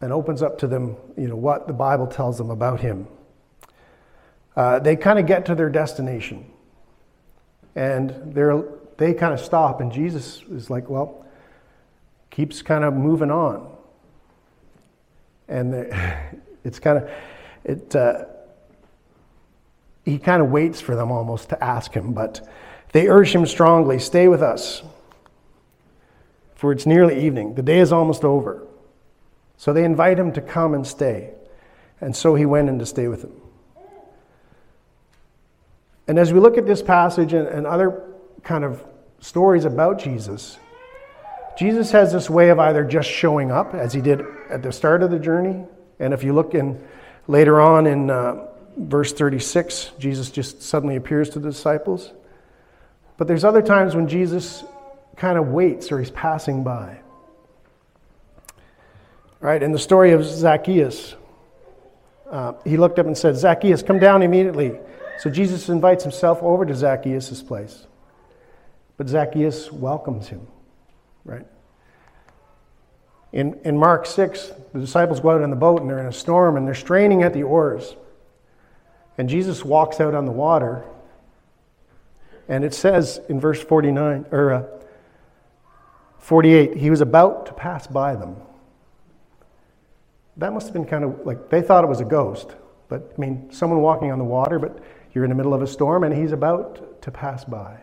and 0.00 0.12
opens 0.12 0.40
up 0.40 0.56
to 0.58 0.68
them, 0.68 0.94
you 1.18 1.26
know, 1.26 1.34
what 1.34 1.66
the 1.66 1.72
Bible 1.72 2.06
tells 2.06 2.38
them 2.38 2.50
about 2.50 2.78
him, 2.78 3.08
uh, 4.54 4.78
they 4.78 4.94
kind 4.94 5.18
of 5.18 5.26
get 5.26 5.46
to 5.46 5.56
their 5.56 5.68
destination. 5.68 6.48
And 7.74 8.14
they're, 8.32 8.62
they 8.98 9.14
kind 9.14 9.34
of 9.34 9.40
stop, 9.40 9.80
and 9.80 9.90
Jesus 9.90 10.44
is 10.52 10.70
like, 10.70 10.88
well, 10.88 11.26
keeps 12.30 12.62
kind 12.62 12.84
of 12.84 12.94
moving 12.94 13.32
on. 13.32 13.68
And 15.48 15.74
it's 16.64 16.78
kind 16.78 16.98
of, 16.98 17.10
it, 17.64 17.96
uh, 17.96 18.26
he 20.04 20.20
kind 20.20 20.40
of 20.40 20.52
waits 20.52 20.80
for 20.80 20.94
them 20.94 21.10
almost 21.10 21.48
to 21.48 21.64
ask 21.64 21.92
him, 21.92 22.12
but 22.12 22.48
they 22.92 23.08
urge 23.08 23.34
him 23.34 23.46
strongly, 23.46 23.98
Stay 23.98 24.28
with 24.28 24.42
us, 24.42 24.82
for 26.54 26.72
it's 26.72 26.86
nearly 26.86 27.26
evening. 27.26 27.54
The 27.54 27.62
day 27.62 27.78
is 27.78 27.92
almost 27.92 28.24
over. 28.24 28.66
So 29.58 29.72
they 29.72 29.84
invite 29.84 30.18
him 30.18 30.32
to 30.32 30.40
come 30.40 30.74
and 30.74 30.86
stay. 30.86 31.32
And 32.00 32.14
so 32.14 32.34
he 32.34 32.44
went 32.44 32.68
in 32.68 32.78
to 32.78 32.86
stay 32.86 33.08
with 33.08 33.22
them. 33.22 33.40
And 36.08 36.18
as 36.18 36.32
we 36.32 36.40
look 36.40 36.58
at 36.58 36.66
this 36.66 36.82
passage 36.82 37.32
and, 37.32 37.48
and 37.48 37.66
other 37.66 38.02
kind 38.42 38.64
of 38.64 38.84
stories 39.20 39.64
about 39.64 39.98
Jesus, 39.98 40.58
Jesus 41.56 41.90
has 41.92 42.12
this 42.12 42.28
way 42.28 42.50
of 42.50 42.58
either 42.58 42.84
just 42.84 43.08
showing 43.08 43.50
up, 43.50 43.74
as 43.74 43.92
he 43.92 44.00
did 44.00 44.20
at 44.50 44.62
the 44.62 44.72
start 44.72 45.02
of 45.02 45.10
the 45.10 45.18
journey. 45.18 45.64
And 45.98 46.12
if 46.12 46.22
you 46.22 46.34
look 46.34 46.54
in 46.54 46.82
later 47.26 47.60
on 47.60 47.86
in 47.86 48.10
uh, 48.10 48.46
verse 48.76 49.12
36, 49.12 49.92
Jesus 49.98 50.30
just 50.30 50.62
suddenly 50.62 50.96
appears 50.96 51.30
to 51.30 51.38
the 51.40 51.50
disciples. 51.50 52.12
But 53.16 53.28
there's 53.28 53.44
other 53.44 53.62
times 53.62 53.94
when 53.94 54.08
Jesus 54.08 54.64
kind 55.16 55.38
of 55.38 55.48
waits 55.48 55.90
or 55.90 55.98
he's 55.98 56.10
passing 56.10 56.62
by. 56.62 57.00
Right? 59.40 59.62
In 59.62 59.72
the 59.72 59.78
story 59.78 60.12
of 60.12 60.24
Zacchaeus, 60.24 61.14
uh, 62.30 62.54
he 62.64 62.76
looked 62.76 62.98
up 62.98 63.06
and 63.06 63.16
said, 63.16 63.36
Zacchaeus, 63.36 63.82
come 63.82 63.98
down 63.98 64.22
immediately. 64.22 64.78
So 65.18 65.30
Jesus 65.30 65.68
invites 65.68 66.02
himself 66.02 66.42
over 66.42 66.66
to 66.66 66.74
Zacchaeus' 66.74 67.42
place. 67.42 67.86
But 68.96 69.08
Zacchaeus 69.08 69.70
welcomes 69.70 70.28
him, 70.28 70.46
right? 71.24 71.46
In, 73.32 73.58
in 73.64 73.76
Mark 73.76 74.06
6, 74.06 74.52
the 74.72 74.80
disciples 74.80 75.20
go 75.20 75.30
out 75.30 75.42
in 75.42 75.50
the 75.50 75.56
boat 75.56 75.80
and 75.80 75.90
they're 75.90 75.98
in 75.98 76.06
a 76.06 76.12
storm 76.12 76.56
and 76.56 76.66
they're 76.66 76.74
straining 76.74 77.22
at 77.22 77.34
the 77.34 77.42
oars. 77.42 77.94
And 79.18 79.28
Jesus 79.28 79.64
walks 79.64 80.00
out 80.00 80.14
on 80.14 80.24
the 80.24 80.32
water 80.32 80.84
and 82.48 82.64
it 82.64 82.74
says 82.74 83.20
in 83.28 83.40
verse 83.40 83.62
49, 83.62 84.26
or 84.30 84.52
uh, 84.52 84.64
48, 86.18 86.76
he 86.76 86.90
was 86.90 87.00
about 87.00 87.46
to 87.46 87.52
pass 87.52 87.86
by 87.86 88.14
them. 88.16 88.36
That 90.36 90.52
must 90.52 90.66
have 90.66 90.74
been 90.74 90.84
kind 90.84 91.04
of 91.04 91.24
like, 91.24 91.48
they 91.50 91.62
thought 91.62 91.84
it 91.84 91.88
was 91.88 92.00
a 92.00 92.04
ghost. 92.04 92.54
But, 92.88 93.12
I 93.16 93.20
mean, 93.20 93.50
someone 93.50 93.80
walking 93.80 94.12
on 94.12 94.18
the 94.18 94.24
water, 94.24 94.58
but 94.58 94.78
you're 95.12 95.24
in 95.24 95.30
the 95.30 95.36
middle 95.36 95.54
of 95.54 95.62
a 95.62 95.66
storm 95.66 96.04
and 96.04 96.14
he's 96.14 96.32
about 96.32 97.00
to 97.02 97.10
pass 97.10 97.44
by. 97.44 97.78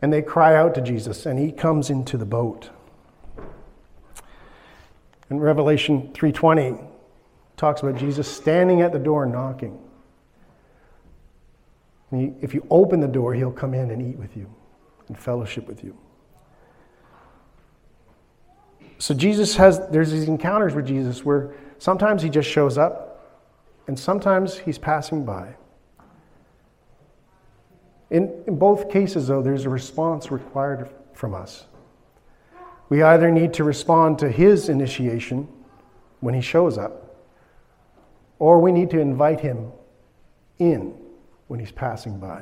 And 0.00 0.12
they 0.12 0.22
cry 0.22 0.56
out 0.56 0.74
to 0.74 0.80
Jesus, 0.80 1.26
and 1.26 1.38
he 1.38 1.52
comes 1.52 1.88
into 1.90 2.16
the 2.16 2.26
boat. 2.26 2.70
In 5.30 5.38
Revelation 5.38 6.12
3:20 6.12 6.78
talks 7.56 7.82
about 7.82 7.96
Jesus 7.96 8.26
standing 8.28 8.80
at 8.80 8.92
the 8.92 8.98
door 8.98 9.26
knocking. 9.26 9.78
He, 12.12 12.32
if 12.40 12.52
you 12.52 12.66
open 12.70 13.00
the 13.00 13.08
door, 13.08 13.34
he'll 13.34 13.52
come 13.52 13.74
in 13.74 13.90
and 13.90 14.02
eat 14.02 14.18
with 14.18 14.36
you 14.36 14.52
and 15.08 15.18
fellowship 15.18 15.66
with 15.66 15.82
you. 15.82 15.96
So 18.98 19.14
Jesus 19.14 19.56
has, 19.56 19.80
there's 19.88 20.12
these 20.12 20.28
encounters 20.28 20.74
with 20.74 20.86
Jesus 20.86 21.24
where 21.24 21.54
sometimes 21.78 22.22
he 22.22 22.28
just 22.28 22.48
shows 22.48 22.78
up 22.78 23.40
and 23.88 23.98
sometimes 23.98 24.58
he's 24.58 24.78
passing 24.78 25.24
by. 25.24 25.54
In, 28.10 28.44
in 28.46 28.58
both 28.58 28.90
cases, 28.90 29.26
though, 29.26 29.42
there's 29.42 29.64
a 29.64 29.70
response 29.70 30.30
required 30.30 30.90
from 31.14 31.34
us. 31.34 31.64
We 32.90 33.02
either 33.02 33.30
need 33.30 33.54
to 33.54 33.64
respond 33.64 34.18
to 34.18 34.30
his 34.30 34.68
initiation 34.68 35.48
when 36.20 36.34
he 36.34 36.42
shows 36.42 36.76
up, 36.76 37.16
or 38.38 38.60
we 38.60 38.70
need 38.70 38.90
to 38.90 39.00
invite 39.00 39.40
him 39.40 39.72
in 40.58 40.94
when 41.52 41.60
he's 41.60 41.70
passing 41.70 42.18
by. 42.18 42.40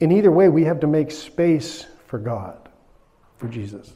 In 0.00 0.10
either 0.10 0.32
way, 0.32 0.48
we 0.48 0.64
have 0.64 0.80
to 0.80 0.88
make 0.88 1.12
space 1.12 1.86
for 2.06 2.18
God, 2.18 2.68
for 3.36 3.46
Jesus. 3.46 3.92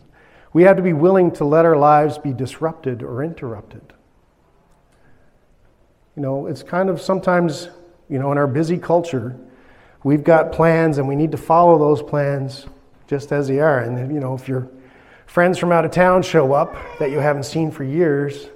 We 0.53 0.63
have 0.63 0.77
to 0.77 0.85
be 0.85 0.93
willing 0.93 1.33
to 1.33 1.45
let 1.45 1.65
our 1.65 1.77
lives 1.77 2.17
be 2.17 2.33
disrupted 2.33 3.03
or 3.03 3.25
interrupted. 3.25 3.83
You 6.15 6.23
know, 6.23 6.47
it's 6.47 6.63
kind 6.63 6.89
of 6.89 7.01
sometimes, 7.01 7.71
you 8.09 8.21
know, 8.21 8.31
in 8.31 8.39
our 8.39 8.47
busy 8.47 8.79
culture, 8.79 9.37
we've 10.05 10.23
got 10.23 10.53
plans 10.53 10.99
and 10.99 11.09
we 11.09 11.17
need 11.17 11.33
to 11.33 11.39
follow 11.39 11.77
those 11.77 12.05
plans 12.05 12.67
just 13.09 13.33
as 13.33 13.49
they 13.49 13.59
are. 13.59 13.81
And, 13.81 14.15
you 14.15 14.21
know, 14.21 14.35
if 14.35 14.47
your 14.47 14.69
friends 15.27 15.59
from 15.59 15.73
out 15.73 15.85
of 15.85 15.91
town 15.91 16.23
show 16.23 16.53
up 16.53 16.77
that 17.01 17.11
you 17.11 17.19
haven't 17.19 17.47
seen 17.47 17.73
for 17.73 17.83
years, 17.83 18.47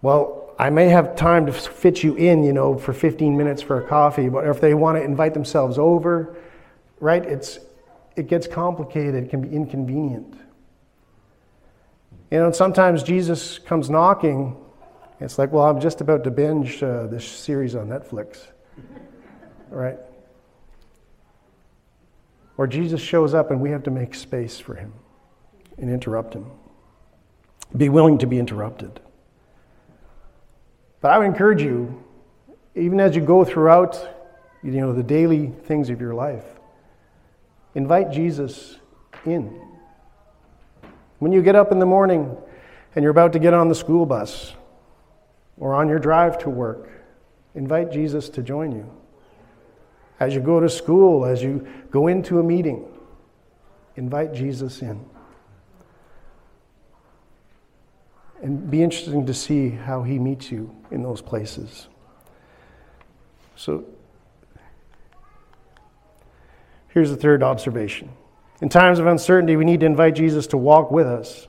well, 0.00 0.43
I 0.58 0.70
may 0.70 0.88
have 0.88 1.16
time 1.16 1.46
to 1.46 1.52
fit 1.52 2.02
you 2.02 2.14
in, 2.14 2.44
you 2.44 2.52
know, 2.52 2.78
for 2.78 2.92
15 2.92 3.36
minutes 3.36 3.60
for 3.60 3.82
a 3.82 3.88
coffee, 3.88 4.28
but 4.28 4.46
if 4.46 4.60
they 4.60 4.74
want 4.74 4.96
to 4.98 5.02
invite 5.02 5.34
themselves 5.34 5.78
over, 5.78 6.36
right, 7.00 7.24
it's, 7.24 7.58
it 8.14 8.28
gets 8.28 8.46
complicated, 8.46 9.24
it 9.24 9.30
can 9.30 9.40
be 9.40 9.48
inconvenient. 9.48 10.34
You 12.30 12.38
know, 12.38 12.46
and 12.46 12.54
sometimes 12.54 13.02
Jesus 13.02 13.58
comes 13.58 13.90
knocking. 13.90 14.56
It's 15.20 15.38
like, 15.38 15.52
well, 15.52 15.64
I'm 15.64 15.80
just 15.80 16.00
about 16.00 16.24
to 16.24 16.30
binge 16.30 16.82
uh, 16.82 17.06
this 17.08 17.26
series 17.26 17.74
on 17.74 17.88
Netflix, 17.88 18.46
right? 19.70 19.98
Or 22.56 22.66
Jesus 22.66 23.00
shows 23.00 23.34
up 23.34 23.50
and 23.50 23.60
we 23.60 23.70
have 23.70 23.82
to 23.84 23.90
make 23.90 24.14
space 24.14 24.60
for 24.60 24.76
him 24.76 24.92
and 25.78 25.90
interrupt 25.90 26.34
him. 26.34 26.50
Be 27.76 27.88
willing 27.88 28.18
to 28.18 28.26
be 28.26 28.38
interrupted. 28.38 29.00
But 31.04 31.12
I 31.12 31.18
would 31.18 31.26
encourage 31.26 31.60
you, 31.60 32.02
even 32.74 32.98
as 32.98 33.14
you 33.14 33.20
go 33.20 33.44
throughout 33.44 34.08
you 34.62 34.70
know, 34.70 34.94
the 34.94 35.02
daily 35.02 35.48
things 35.48 35.90
of 35.90 36.00
your 36.00 36.14
life, 36.14 36.46
invite 37.74 38.10
Jesus 38.10 38.78
in. 39.26 39.60
When 41.18 41.30
you 41.30 41.42
get 41.42 41.56
up 41.56 41.72
in 41.72 41.78
the 41.78 41.84
morning 41.84 42.34
and 42.94 43.02
you're 43.02 43.10
about 43.10 43.34
to 43.34 43.38
get 43.38 43.52
on 43.52 43.68
the 43.68 43.74
school 43.74 44.06
bus, 44.06 44.54
or 45.58 45.74
on 45.74 45.90
your 45.90 45.98
drive 45.98 46.38
to 46.38 46.48
work, 46.48 46.88
invite 47.54 47.92
Jesus 47.92 48.30
to 48.30 48.42
join 48.42 48.72
you. 48.72 48.90
As 50.20 50.34
you 50.34 50.40
go 50.40 50.58
to 50.58 50.70
school, 50.70 51.26
as 51.26 51.42
you 51.42 51.68
go 51.90 52.06
into 52.06 52.40
a 52.40 52.42
meeting, 52.42 52.82
invite 53.96 54.32
Jesus 54.32 54.80
in. 54.80 55.04
And 58.44 58.70
be 58.70 58.82
interesting 58.82 59.24
to 59.24 59.32
see 59.32 59.70
how 59.70 60.02
he 60.02 60.18
meets 60.18 60.52
you 60.52 60.70
in 60.90 61.02
those 61.02 61.22
places. 61.22 61.88
So, 63.56 63.86
here's 66.88 67.08
the 67.08 67.16
third 67.16 67.42
observation. 67.42 68.10
In 68.60 68.68
times 68.68 68.98
of 68.98 69.06
uncertainty, 69.06 69.56
we 69.56 69.64
need 69.64 69.80
to 69.80 69.86
invite 69.86 70.14
Jesus 70.14 70.46
to 70.48 70.58
walk 70.58 70.90
with 70.90 71.06
us. 71.06 71.48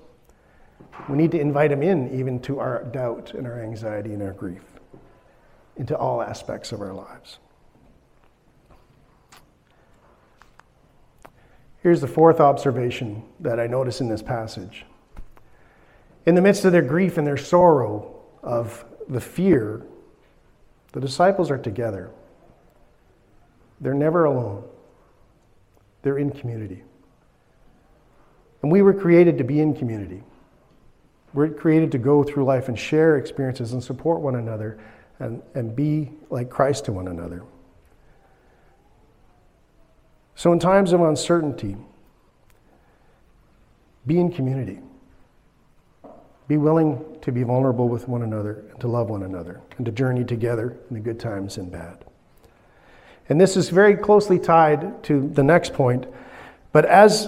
We 1.09 1.17
need 1.17 1.31
to 1.31 1.39
invite 1.39 1.69
him 1.69 1.83
in 1.83 2.17
even 2.17 2.39
to 2.43 2.59
our 2.59 2.85
doubt 2.85 3.33
and 3.33 3.45
our 3.45 3.59
anxiety 3.59 4.13
and 4.13 4.23
our 4.23 4.31
grief, 4.31 4.63
into 5.75 5.97
all 5.97 6.21
aspects 6.21 6.71
of 6.71 6.79
our 6.79 6.93
lives. 6.93 7.39
Here's 11.83 11.99
the 11.99 12.07
fourth 12.07 12.39
observation 12.39 13.23
that 13.41 13.59
I 13.59 13.67
notice 13.67 13.99
in 13.99 14.07
this 14.07 14.21
passage. 14.21 14.85
In 16.25 16.35
the 16.35 16.41
midst 16.41 16.65
of 16.65 16.71
their 16.71 16.81
grief 16.81 17.17
and 17.17 17.25
their 17.25 17.37
sorrow 17.37 18.19
of 18.41 18.83
the 19.07 19.21
fear, 19.21 19.85
the 20.93 20.99
disciples 20.99 21.51
are 21.51 21.57
together. 21.57 22.11
They're 23.81 23.93
never 23.93 24.25
alone, 24.25 24.63
they're 26.01 26.17
in 26.17 26.31
community. 26.31 26.83
And 28.61 28.71
we 28.71 28.81
were 28.81 28.93
created 28.93 29.37
to 29.37 29.43
be 29.43 29.59
in 29.59 29.75
community. 29.75 30.23
We're 31.33 31.49
created 31.49 31.91
to 31.91 31.97
go 31.97 32.23
through 32.23 32.45
life 32.45 32.69
and 32.69 32.79
share 32.79 33.17
experiences 33.17 33.73
and 33.73 33.83
support 33.83 34.21
one 34.21 34.35
another 34.35 34.79
and, 35.19 35.43
and 35.53 35.75
be 35.75 36.11
like 36.29 36.49
Christ 36.49 36.85
to 36.85 36.91
one 36.91 37.09
another. 37.09 37.43
So, 40.33 40.51
in 40.51 40.59
times 40.59 40.93
of 40.93 41.01
uncertainty, 41.01 41.77
be 44.07 44.19
in 44.19 44.31
community. 44.31 44.79
Be 46.47 46.57
willing 46.57 47.03
to 47.21 47.31
be 47.31 47.43
vulnerable 47.43 47.89
with 47.89 48.07
one 48.07 48.21
another 48.21 48.65
and 48.71 48.79
to 48.81 48.87
love 48.87 49.09
one 49.09 49.23
another 49.23 49.61
and 49.77 49.85
to 49.85 49.91
journey 49.91 50.23
together 50.23 50.77
in 50.89 50.93
the 50.93 50.99
good 50.99 51.19
times 51.19 51.57
and 51.57 51.71
bad. 51.71 52.05
And 53.29 53.41
this 53.41 53.57
is 53.57 53.69
very 53.69 53.95
closely 53.95 54.37
tied 54.37 55.03
to 55.05 55.27
the 55.29 55.43
next 55.43 55.73
point. 55.73 56.05
But 56.71 56.85
as 56.85 57.27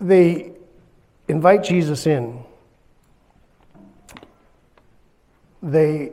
they 0.00 0.52
invite 1.28 1.64
Jesus 1.64 2.06
in, 2.06 2.44
they 5.62 6.12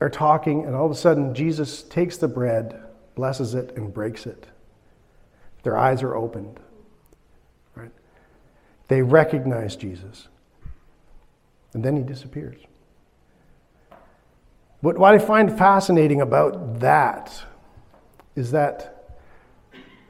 are 0.00 0.08
talking, 0.08 0.64
and 0.64 0.74
all 0.74 0.86
of 0.86 0.92
a 0.92 0.94
sudden, 0.94 1.34
Jesus 1.34 1.82
takes 1.82 2.16
the 2.16 2.28
bread, 2.28 2.80
blesses 3.16 3.54
it, 3.54 3.76
and 3.76 3.92
breaks 3.92 4.26
it. 4.26 4.46
Their 5.64 5.76
eyes 5.76 6.02
are 6.02 6.14
opened. 6.14 6.60
Right? 7.74 7.90
They 8.86 9.02
recognize 9.02 9.74
Jesus. 9.74 10.28
And 11.74 11.84
then 11.84 11.96
he 11.96 12.02
disappears. 12.02 12.60
But 14.82 14.98
what 14.98 15.14
I 15.14 15.18
find 15.18 15.56
fascinating 15.56 16.20
about 16.20 16.80
that 16.80 17.42
is 18.36 18.52
that 18.52 19.18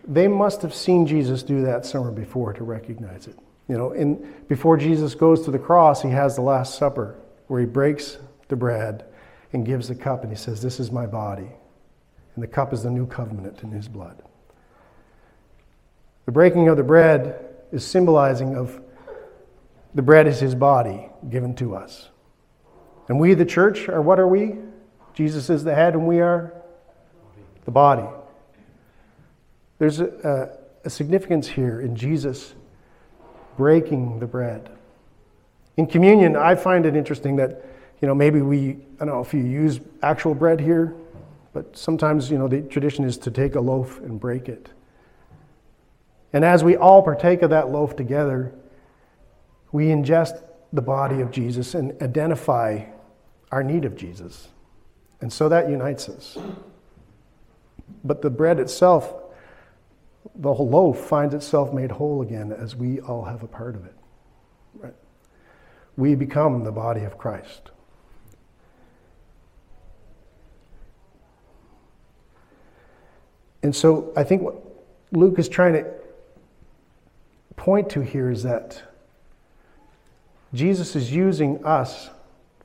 they 0.06 0.28
must 0.28 0.62
have 0.62 0.74
seen 0.74 1.06
Jesus 1.06 1.42
do 1.42 1.62
that 1.62 1.84
somewhere 1.84 2.12
before 2.12 2.52
to 2.54 2.64
recognize 2.64 3.26
it. 3.26 3.38
You 3.68 3.76
know, 3.76 3.92
in, 3.92 4.34
before 4.48 4.76
Jesus 4.76 5.14
goes 5.14 5.44
to 5.44 5.50
the 5.50 5.58
cross, 5.58 6.02
he 6.02 6.10
has 6.10 6.34
the 6.34 6.42
Last 6.42 6.78
Supper 6.78 7.16
where 7.46 7.60
he 7.60 7.66
breaks 7.66 8.18
the 8.48 8.56
bread 8.56 9.04
and 9.52 9.64
gives 9.64 9.88
the 9.88 9.94
cup 9.94 10.22
and 10.22 10.32
he 10.32 10.36
says, 10.36 10.62
This 10.62 10.80
is 10.80 10.90
my 10.90 11.06
body. 11.06 11.48
And 12.34 12.42
the 12.42 12.48
cup 12.48 12.72
is 12.72 12.82
the 12.82 12.90
new 12.90 13.06
covenant 13.06 13.62
in 13.62 13.70
his 13.70 13.88
blood. 13.88 14.22
The 16.26 16.32
breaking 16.32 16.68
of 16.68 16.76
the 16.76 16.82
bread 16.82 17.44
is 17.72 17.86
symbolizing 17.86 18.54
of 18.54 18.80
the 19.94 20.02
bread 20.02 20.26
is 20.26 20.40
his 20.40 20.54
body 20.54 21.08
given 21.28 21.54
to 21.56 21.74
us. 21.74 22.08
And 23.08 23.18
we, 23.18 23.34
the 23.34 23.44
church, 23.44 23.88
are 23.88 24.02
what 24.02 24.20
are 24.20 24.28
we? 24.28 24.56
Jesus 25.14 25.50
is 25.50 25.64
the 25.64 25.74
head 25.74 25.94
and 25.94 26.06
we 26.06 26.20
are 26.20 26.52
the 27.64 27.70
body. 27.70 28.06
There's 29.78 30.00
a, 30.00 30.58
a, 30.84 30.86
a 30.86 30.90
significance 30.90 31.48
here 31.48 31.80
in 31.80 31.96
Jesus 31.96 32.54
breaking 33.56 34.20
the 34.20 34.26
bread. 34.26 34.70
In 35.76 35.86
communion, 35.86 36.36
I 36.36 36.54
find 36.54 36.86
it 36.86 36.96
interesting 36.96 37.36
that, 37.36 37.64
you 38.00 38.08
know, 38.08 38.14
maybe 38.14 38.42
we, 38.42 38.78
I 39.00 39.04
don't 39.04 39.14
know 39.14 39.20
if 39.20 39.32
you 39.32 39.40
use 39.40 39.80
actual 40.02 40.34
bread 40.34 40.60
here, 40.60 40.94
but 41.52 41.76
sometimes, 41.76 42.30
you 42.30 42.38
know, 42.38 42.48
the 42.48 42.62
tradition 42.62 43.04
is 43.04 43.16
to 43.18 43.30
take 43.30 43.54
a 43.54 43.60
loaf 43.60 43.98
and 44.00 44.20
break 44.20 44.48
it. 44.48 44.68
And 46.32 46.44
as 46.44 46.62
we 46.62 46.76
all 46.76 47.02
partake 47.02 47.42
of 47.42 47.50
that 47.50 47.70
loaf 47.70 47.96
together, 47.96 48.52
we 49.72 49.86
ingest 49.86 50.42
the 50.72 50.82
body 50.82 51.20
of 51.20 51.30
Jesus 51.30 51.74
and 51.74 52.00
identify 52.02 52.84
our 53.50 53.62
need 53.62 53.84
of 53.84 53.96
Jesus. 53.96 54.48
And 55.20 55.32
so 55.32 55.48
that 55.48 55.68
unites 55.68 56.08
us. 56.08 56.38
But 58.04 58.22
the 58.22 58.30
bread 58.30 58.60
itself, 58.60 59.14
the 60.34 60.52
whole 60.54 60.68
loaf 60.68 60.98
finds 60.98 61.34
itself 61.34 61.72
made 61.72 61.90
whole 61.90 62.22
again 62.22 62.52
as 62.52 62.76
we 62.76 63.00
all 63.00 63.24
have 63.24 63.42
a 63.42 63.48
part 63.48 63.74
of 63.74 63.84
it. 63.84 63.94
Right? 64.74 64.94
We 65.96 66.14
become 66.14 66.64
the 66.64 66.72
body 66.72 67.02
of 67.02 67.18
Christ. 67.18 67.70
And 73.62 73.74
so 73.74 74.12
I 74.16 74.22
think 74.22 74.42
what 74.42 74.56
Luke 75.10 75.38
is 75.38 75.48
trying 75.48 75.72
to 75.72 75.90
point 77.56 77.90
to 77.90 78.00
here 78.00 78.30
is 78.30 78.44
that 78.44 78.82
Jesus 80.54 80.96
is 80.96 81.12
using 81.12 81.64
us 81.64 82.10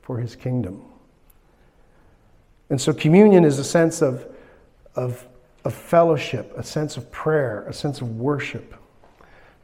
for 0.02 0.17
his 0.17 0.36
kingdom. 0.36 0.84
And 2.69 2.80
so 2.80 2.93
communion 2.93 3.46
is 3.46 3.60
a 3.60 3.63
sense 3.63 4.02
of, 4.02 4.26
of, 4.96 5.26
of 5.63 5.74
fellowship, 5.74 6.54
a 6.58 6.63
sense 6.63 6.98
of 6.98 7.12
prayer, 7.12 7.65
a 7.67 7.74
sense 7.74 8.02
of 8.02 8.17
worship. 8.17 8.74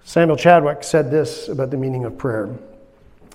Samuel 0.04 0.38
Chadwick 0.38 0.84
said 0.84 1.12
this 1.12 1.50
about 1.50 1.72
the 1.72 1.78
meaning 1.78 2.06
of 2.06 2.18
prayer. 2.18 2.50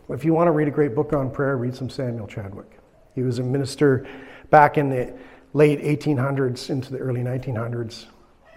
If 0.09 0.25
you 0.25 0.35
want 0.35 0.49
to 0.49 0.53
read 0.53 0.69
a 0.69 0.71
great 0.71 0.95
book 0.95 1.13
on 1.13 1.31
prayer, 1.31 1.57
read 1.57 1.75
some 1.75 1.89
Samuel 1.89 2.27
Chadwick. 2.27 2.79
He 3.15 3.23
was 3.23 3.39
a 3.39 3.43
minister 3.43 4.07
back 4.51 4.77
in 4.77 4.91
the 4.91 5.15
late 5.55 5.81
1800s 5.81 6.69
into 6.69 6.93
the 6.93 6.99
early 6.99 7.23
1900s. 7.23 8.07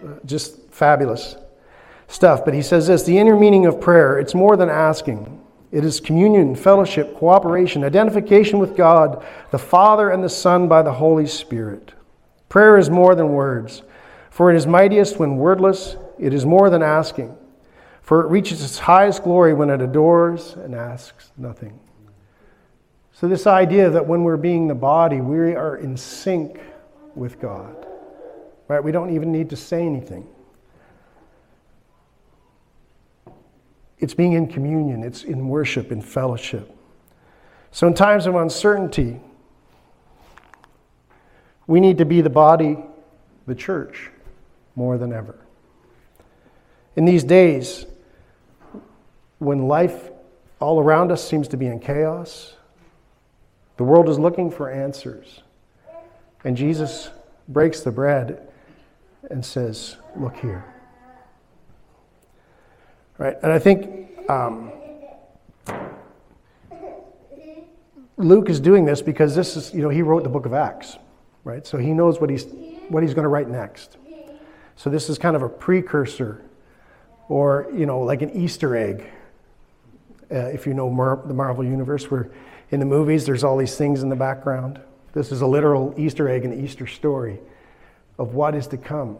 Uh, 0.02 0.14
just 0.26 0.70
fabulous 0.70 1.36
stuff. 2.08 2.44
But 2.44 2.54
he 2.54 2.62
says 2.62 2.86
this 2.86 3.04
the 3.04 3.18
inner 3.18 3.36
meaning 3.36 3.66
of 3.66 3.80
prayer, 3.80 4.18
it's 4.18 4.34
more 4.34 4.56
than 4.56 4.68
asking. 4.68 5.44
It 5.70 5.84
is 5.84 6.00
communion, 6.00 6.54
fellowship, 6.54 7.14
cooperation, 7.16 7.84
identification 7.84 8.58
with 8.58 8.76
God, 8.76 9.24
the 9.50 9.58
Father 9.58 10.10
and 10.10 10.24
the 10.24 10.28
Son 10.28 10.66
by 10.66 10.82
the 10.82 10.94
Holy 10.94 11.26
Spirit. 11.26 11.92
Prayer 12.48 12.78
is 12.78 12.88
more 12.88 13.14
than 13.14 13.28
words, 13.28 13.82
for 14.30 14.50
it 14.50 14.56
is 14.56 14.66
mightiest 14.66 15.18
when 15.18 15.36
wordless, 15.36 15.96
it 16.18 16.32
is 16.32 16.46
more 16.46 16.70
than 16.70 16.82
asking, 16.82 17.36
for 18.00 18.22
it 18.22 18.28
reaches 18.28 18.64
its 18.64 18.78
highest 18.78 19.22
glory 19.22 19.52
when 19.52 19.68
it 19.68 19.82
adores 19.82 20.54
and 20.54 20.74
asks 20.74 21.30
nothing. 21.36 21.78
So, 23.12 23.28
this 23.28 23.46
idea 23.46 23.90
that 23.90 24.06
when 24.06 24.22
we're 24.22 24.36
being 24.36 24.68
the 24.68 24.74
body, 24.74 25.20
we 25.20 25.54
are 25.54 25.76
in 25.76 25.96
sync 25.96 26.60
with 27.14 27.40
God, 27.40 27.86
right? 28.68 28.82
We 28.82 28.92
don't 28.92 29.14
even 29.14 29.32
need 29.32 29.50
to 29.50 29.56
say 29.56 29.84
anything. 29.84 30.26
It's 33.98 34.14
being 34.14 34.34
in 34.34 34.46
communion, 34.46 35.02
it's 35.02 35.24
in 35.24 35.48
worship, 35.48 35.90
in 35.90 36.00
fellowship. 36.00 36.74
So, 37.70 37.86
in 37.86 37.94
times 37.94 38.26
of 38.26 38.34
uncertainty, 38.34 39.20
we 41.66 41.80
need 41.80 41.98
to 41.98 42.04
be 42.04 42.20
the 42.20 42.30
body, 42.30 42.78
the 43.46 43.54
church, 43.54 44.10
more 44.74 44.96
than 44.98 45.12
ever. 45.12 45.38
In 46.96 47.04
these 47.04 47.24
days, 47.24 47.86
when 49.38 49.68
life 49.68 50.10
all 50.60 50.80
around 50.80 51.12
us 51.12 51.26
seems 51.26 51.46
to 51.48 51.56
be 51.56 51.66
in 51.66 51.78
chaos, 51.78 52.54
the 53.76 53.84
world 53.84 54.08
is 54.08 54.18
looking 54.18 54.50
for 54.50 54.70
answers. 54.70 55.42
And 56.44 56.56
Jesus 56.56 57.10
breaks 57.48 57.80
the 57.80 57.92
bread 57.92 58.48
and 59.30 59.44
says, 59.44 59.96
Look 60.16 60.36
here. 60.36 60.64
Right? 63.18 63.36
And 63.42 63.52
I 63.52 63.58
think 63.58 64.30
um, 64.30 64.72
Luke 68.16 68.48
is 68.48 68.60
doing 68.60 68.84
this 68.84 69.02
because 69.02 69.34
this 69.34 69.56
is, 69.56 69.74
you 69.74 69.82
know, 69.82 69.88
he 69.88 70.02
wrote 70.02 70.22
the 70.22 70.28
book 70.28 70.46
of 70.46 70.54
Acts, 70.54 70.96
right? 71.44 71.66
So 71.66 71.78
he 71.78 71.92
knows 71.92 72.20
what 72.20 72.30
he's, 72.30 72.46
what 72.88 73.02
he's 73.02 73.14
going 73.14 73.24
to 73.24 73.28
write 73.28 73.48
next. 73.48 73.96
So 74.76 74.88
this 74.88 75.08
is 75.08 75.18
kind 75.18 75.34
of 75.34 75.42
a 75.42 75.48
precursor 75.48 76.44
or, 77.28 77.68
you 77.74 77.86
know, 77.86 78.00
like 78.00 78.22
an 78.22 78.30
Easter 78.30 78.76
egg. 78.76 79.04
Uh, 80.30 80.36
if 80.36 80.66
you 80.66 80.74
know 80.74 80.90
Mar- 80.90 81.22
the 81.24 81.34
Marvel 81.34 81.64
Universe, 81.64 82.10
where 82.10 82.30
in 82.70 82.80
the 82.80 82.86
movies 82.86 83.24
there's 83.24 83.44
all 83.44 83.56
these 83.56 83.76
things 83.76 84.02
in 84.02 84.08
the 84.08 84.16
background. 84.16 84.80
This 85.12 85.32
is 85.32 85.40
a 85.40 85.46
literal 85.46 85.94
Easter 85.96 86.28
egg 86.28 86.42
the 86.42 86.60
Easter 86.60 86.86
story 86.86 87.40
of 88.18 88.34
what 88.34 88.54
is 88.54 88.66
to 88.68 88.76
come, 88.76 89.18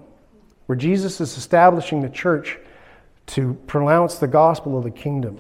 where 0.66 0.76
Jesus 0.76 1.20
is 1.20 1.37
establishing 1.37 2.02
the 2.02 2.11
church 2.11 2.58
to 3.29 3.55
pronounce 3.67 4.17
the 4.17 4.27
gospel 4.27 4.77
of 4.77 4.85
the 4.85 4.91
kingdom. 4.91 5.38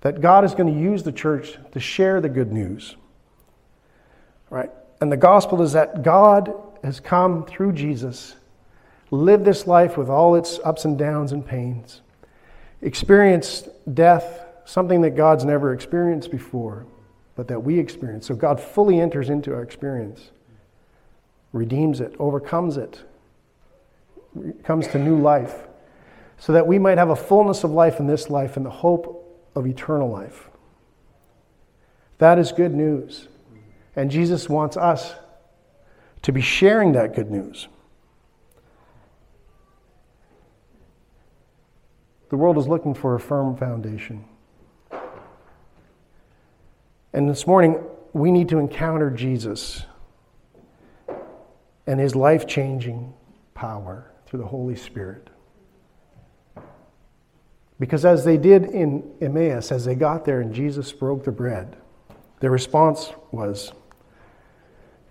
That 0.00 0.20
God 0.20 0.44
is 0.44 0.54
going 0.54 0.72
to 0.72 0.80
use 0.80 1.02
the 1.02 1.12
church 1.12 1.58
to 1.72 1.80
share 1.80 2.20
the 2.20 2.28
good 2.28 2.52
news. 2.52 2.96
Right? 4.50 4.70
And 5.00 5.10
the 5.10 5.16
gospel 5.16 5.62
is 5.62 5.72
that 5.72 6.02
God 6.02 6.52
has 6.84 7.00
come 7.00 7.44
through 7.44 7.72
Jesus, 7.72 8.36
lived 9.10 9.44
this 9.44 9.66
life 9.66 9.96
with 9.96 10.08
all 10.08 10.34
its 10.36 10.60
ups 10.64 10.84
and 10.84 10.96
downs 10.96 11.32
and 11.32 11.44
pains, 11.44 12.00
experienced 12.80 13.68
death, 13.94 14.46
something 14.64 15.00
that 15.02 15.10
God's 15.10 15.44
never 15.44 15.72
experienced 15.72 16.30
before, 16.30 16.86
but 17.34 17.48
that 17.48 17.60
we 17.60 17.78
experience. 17.78 18.26
So 18.26 18.34
God 18.34 18.60
fully 18.60 19.00
enters 19.00 19.30
into 19.30 19.52
our 19.52 19.62
experience, 19.62 20.30
redeems 21.52 22.00
it, 22.00 22.14
overcomes 22.18 22.76
it, 22.76 23.00
comes 24.62 24.86
to 24.88 24.98
new 24.98 25.18
life, 25.18 25.66
so 26.42 26.52
that 26.54 26.66
we 26.66 26.76
might 26.76 26.98
have 26.98 27.10
a 27.10 27.14
fullness 27.14 27.62
of 27.62 27.70
life 27.70 28.00
in 28.00 28.08
this 28.08 28.28
life 28.28 28.56
and 28.56 28.66
the 28.66 28.70
hope 28.70 29.48
of 29.54 29.64
eternal 29.64 30.10
life. 30.10 30.50
That 32.18 32.36
is 32.36 32.50
good 32.50 32.74
news. 32.74 33.28
And 33.94 34.10
Jesus 34.10 34.48
wants 34.48 34.76
us 34.76 35.14
to 36.22 36.32
be 36.32 36.40
sharing 36.40 36.94
that 36.94 37.14
good 37.14 37.30
news. 37.30 37.68
The 42.30 42.36
world 42.36 42.58
is 42.58 42.66
looking 42.66 42.94
for 42.94 43.14
a 43.14 43.20
firm 43.20 43.56
foundation. 43.56 44.24
And 47.12 47.28
this 47.28 47.46
morning, 47.46 47.78
we 48.14 48.32
need 48.32 48.48
to 48.48 48.58
encounter 48.58 49.10
Jesus 49.10 49.84
and 51.86 52.00
his 52.00 52.16
life 52.16 52.48
changing 52.48 53.14
power 53.54 54.10
through 54.26 54.40
the 54.40 54.46
Holy 54.46 54.74
Spirit. 54.74 55.28
Because 57.82 58.04
as 58.04 58.24
they 58.24 58.36
did 58.36 58.66
in 58.66 59.02
Emmaus, 59.20 59.72
as 59.72 59.84
they 59.84 59.96
got 59.96 60.24
there 60.24 60.40
and 60.40 60.54
Jesus 60.54 60.92
broke 60.92 61.24
the 61.24 61.32
bread, 61.32 61.76
their 62.38 62.52
response 62.52 63.12
was, 63.32 63.72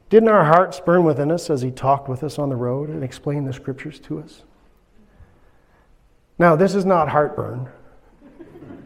Didn't 0.09 0.29
our 0.29 0.45
hearts 0.45 0.79
burn 0.79 1.03
within 1.03 1.31
us 1.31 1.49
as 1.49 1.61
he 1.61 1.69
talked 1.69 2.07
with 2.07 2.23
us 2.23 2.39
on 2.39 2.47
the 2.47 2.55
road 2.55 2.87
and 2.87 3.03
explained 3.03 3.45
the 3.45 3.51
scriptures 3.51 3.99
to 3.99 4.19
us? 4.19 4.43
Now, 6.39 6.55
this 6.55 6.73
is 6.73 6.85
not 6.85 7.09
heartburn, 7.09 7.67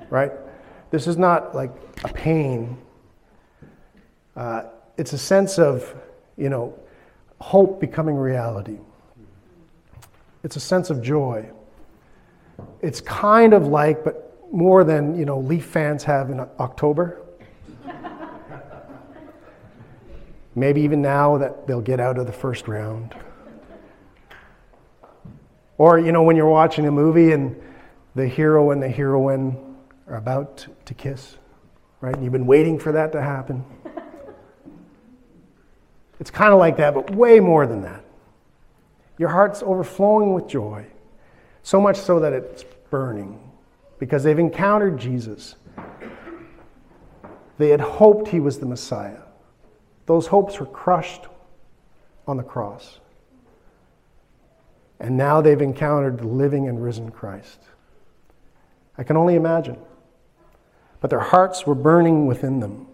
right? 0.09 0.31
This 0.89 1.05
is 1.05 1.15
not 1.15 1.53
like 1.53 1.69
a 2.03 2.07
pain. 2.07 2.79
Uh, 4.35 4.63
it's 4.97 5.13
a 5.13 5.19
sense 5.19 5.59
of, 5.59 5.93
you 6.37 6.49
know, 6.49 6.73
hope 7.39 7.79
becoming 7.79 8.15
reality. 8.15 8.79
It's 10.43 10.55
a 10.55 10.59
sense 10.59 10.89
of 10.89 11.03
joy. 11.03 11.51
It's 12.81 13.01
kind 13.01 13.53
of 13.53 13.67
like, 13.67 14.03
but 14.03 14.37
more 14.51 14.83
than, 14.83 15.17
you 15.17 15.25
know, 15.25 15.39
Leaf 15.39 15.65
fans 15.65 16.03
have 16.03 16.29
in 16.29 16.39
October. 16.39 17.21
Maybe 20.55 20.81
even 20.81 21.01
now 21.01 21.37
that 21.37 21.67
they'll 21.67 21.81
get 21.81 21.99
out 21.99 22.17
of 22.17 22.27
the 22.27 22.31
first 22.31 22.67
round. 22.67 23.13
Or, 25.77 25.99
you 25.99 26.13
know, 26.13 26.23
when 26.23 26.37
you're 26.37 26.49
watching 26.49 26.87
a 26.87 26.91
movie 26.91 27.33
and 27.33 27.61
the 28.15 28.27
hero 28.27 28.71
and 28.71 28.81
the 28.81 28.87
heroine 28.87 29.75
are 30.07 30.15
about 30.15 30.65
to 30.85 30.93
kiss, 30.93 31.35
right? 31.99 32.15
And 32.15 32.23
you've 32.23 32.31
been 32.31 32.45
waiting 32.45 32.79
for 32.79 32.93
that 32.93 33.11
to 33.11 33.21
happen. 33.21 33.65
It's 36.21 36.31
kind 36.31 36.53
of 36.53 36.59
like 36.59 36.77
that, 36.77 36.93
but 36.93 37.13
way 37.13 37.41
more 37.41 37.67
than 37.67 37.81
that. 37.81 38.05
Your 39.17 39.27
heart's 39.27 39.61
overflowing 39.61 40.33
with 40.33 40.47
joy, 40.47 40.85
so 41.65 41.81
much 41.81 41.97
so 41.97 42.19
that 42.19 42.31
it's 42.31 42.63
burning 42.91 43.39
because 43.97 44.23
they've 44.23 44.37
encountered 44.37 44.99
Jesus. 44.99 45.55
They 47.57 47.69
had 47.69 47.81
hoped 47.81 48.27
he 48.27 48.39
was 48.39 48.59
the 48.59 48.67
Messiah. 48.67 49.21
Those 50.05 50.27
hopes 50.27 50.59
were 50.59 50.67
crushed 50.67 51.23
on 52.27 52.37
the 52.37 52.43
cross. 52.43 52.99
And 54.99 55.17
now 55.17 55.41
they've 55.41 55.59
encountered 55.59 56.19
the 56.19 56.27
living 56.27 56.69
and 56.69 56.83
risen 56.83 57.09
Christ. 57.09 57.59
I 58.95 59.03
can 59.03 59.17
only 59.17 59.33
imagine. 59.33 59.79
But 61.01 61.09
their 61.09 61.19
hearts 61.19 61.65
were 61.65 61.73
burning 61.73 62.27
within 62.27 62.59
them. 62.59 62.85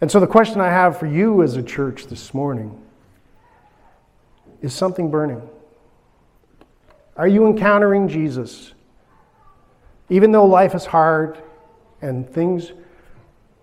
And 0.00 0.10
so 0.10 0.20
the 0.20 0.26
question 0.26 0.62
I 0.62 0.70
have 0.70 0.98
for 0.98 1.06
you 1.06 1.42
as 1.42 1.54
a 1.54 1.62
church 1.62 2.06
this 2.06 2.32
morning 2.32 2.80
is 4.62 4.72
something 4.72 5.10
burning? 5.10 5.46
Are 7.18 7.26
you 7.26 7.46
encountering 7.46 8.08
Jesus? 8.08 8.72
Even 10.08 10.30
though 10.30 10.46
life 10.46 10.74
is 10.74 10.86
hard 10.86 11.42
and 12.00 12.30
things 12.30 12.72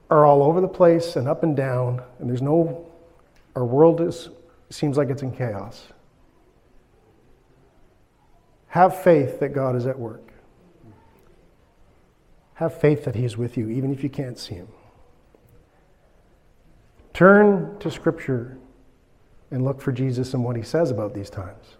are 0.09 0.25
all 0.25 0.43
over 0.43 0.59
the 0.61 0.67
place 0.67 1.15
and 1.15 1.27
up 1.27 1.41
and 1.41 1.55
down, 1.55 2.03
and 2.19 2.29
there's 2.29 2.41
no, 2.41 2.85
our 3.55 3.65
world 3.65 4.01
is, 4.01 4.29
seems 4.69 4.97
like 4.97 5.09
it's 5.09 5.23
in 5.23 5.31
chaos. 5.31 5.87
Have 8.67 9.01
faith 9.01 9.39
that 9.39 9.53
God 9.53 9.77
is 9.77 9.87
at 9.87 9.97
work. 9.97 10.33
Have 12.55 12.79
faith 12.79 13.05
that 13.05 13.15
He's 13.15 13.37
with 13.37 13.57
you, 13.57 13.69
even 13.69 13.93
if 13.93 14.03
you 14.03 14.09
can't 14.09 14.37
see 14.37 14.55
Him. 14.55 14.67
Turn 17.13 17.79
to 17.79 17.89
Scripture 17.89 18.57
and 19.49 19.63
look 19.63 19.81
for 19.81 19.93
Jesus 19.93 20.33
and 20.33 20.43
what 20.43 20.57
He 20.57 20.61
says 20.61 20.91
about 20.91 21.13
these 21.13 21.29
times. 21.29 21.77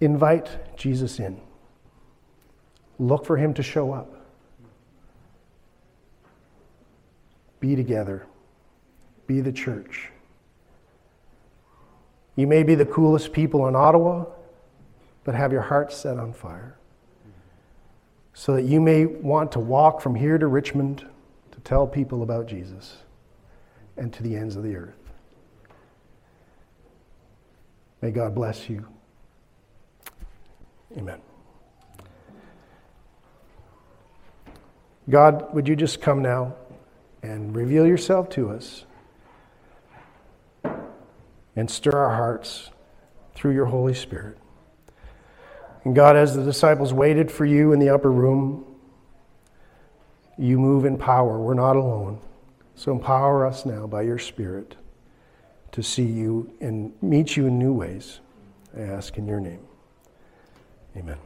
Invite 0.00 0.76
Jesus 0.76 1.20
in. 1.20 1.40
Look 2.98 3.26
for 3.26 3.36
Him 3.36 3.54
to 3.54 3.62
show 3.62 3.92
up. 3.92 4.14
Be 7.60 7.76
together. 7.76 8.26
Be 9.26 9.40
the 9.40 9.52
church. 9.52 10.10
You 12.36 12.46
may 12.46 12.62
be 12.62 12.74
the 12.74 12.86
coolest 12.86 13.32
people 13.32 13.68
in 13.68 13.76
Ottawa, 13.76 14.24
but 15.24 15.34
have 15.34 15.52
your 15.52 15.60
heart 15.60 15.92
set 15.92 16.18
on 16.18 16.32
fire. 16.32 16.76
So 18.32 18.54
that 18.54 18.62
you 18.62 18.80
may 18.80 19.04
want 19.04 19.52
to 19.52 19.60
walk 19.60 20.00
from 20.00 20.14
here 20.14 20.38
to 20.38 20.46
Richmond 20.46 21.06
to 21.52 21.60
tell 21.60 21.86
people 21.86 22.22
about 22.22 22.46
Jesus 22.46 22.98
and 23.98 24.12
to 24.14 24.22
the 24.22 24.34
ends 24.36 24.56
of 24.56 24.62
the 24.62 24.74
earth. 24.76 24.94
May 28.00 28.10
God 28.10 28.34
bless 28.34 28.70
you. 28.70 28.86
Amen. 30.96 31.20
God, 35.08 35.52
would 35.54 35.66
you 35.68 35.76
just 35.76 36.00
come 36.00 36.22
now 36.22 36.54
and 37.22 37.54
reveal 37.54 37.86
yourself 37.86 38.28
to 38.30 38.50
us? 38.50 38.84
and 41.56 41.70
stir 41.70 41.92
our 41.92 42.14
hearts 42.14 42.70
through 43.34 43.52
your 43.52 43.66
Holy 43.66 43.94
Spirit. 43.94 44.38
And 45.84 45.94
God, 45.94 46.16
as 46.16 46.34
the 46.34 46.42
disciples 46.44 46.92
waited 46.92 47.30
for 47.30 47.44
you 47.44 47.72
in 47.72 47.78
the 47.78 47.88
upper 47.88 48.10
room, 48.10 48.64
you 50.38 50.58
move 50.58 50.84
in 50.84 50.96
power. 50.96 51.38
We're 51.38 51.54
not 51.54 51.76
alone. 51.76 52.20
So 52.74 52.92
empower 52.92 53.46
us 53.46 53.66
now 53.66 53.86
by 53.86 54.02
your 54.02 54.18
Spirit 54.18 54.76
to 55.72 55.82
see 55.82 56.04
you 56.04 56.50
and 56.60 56.92
meet 57.02 57.36
you 57.36 57.46
in 57.46 57.58
new 57.58 57.72
ways. 57.72 58.20
I 58.76 58.80
ask 58.80 59.18
in 59.18 59.26
your 59.26 59.40
name. 59.40 59.69
Amen. 60.96 61.18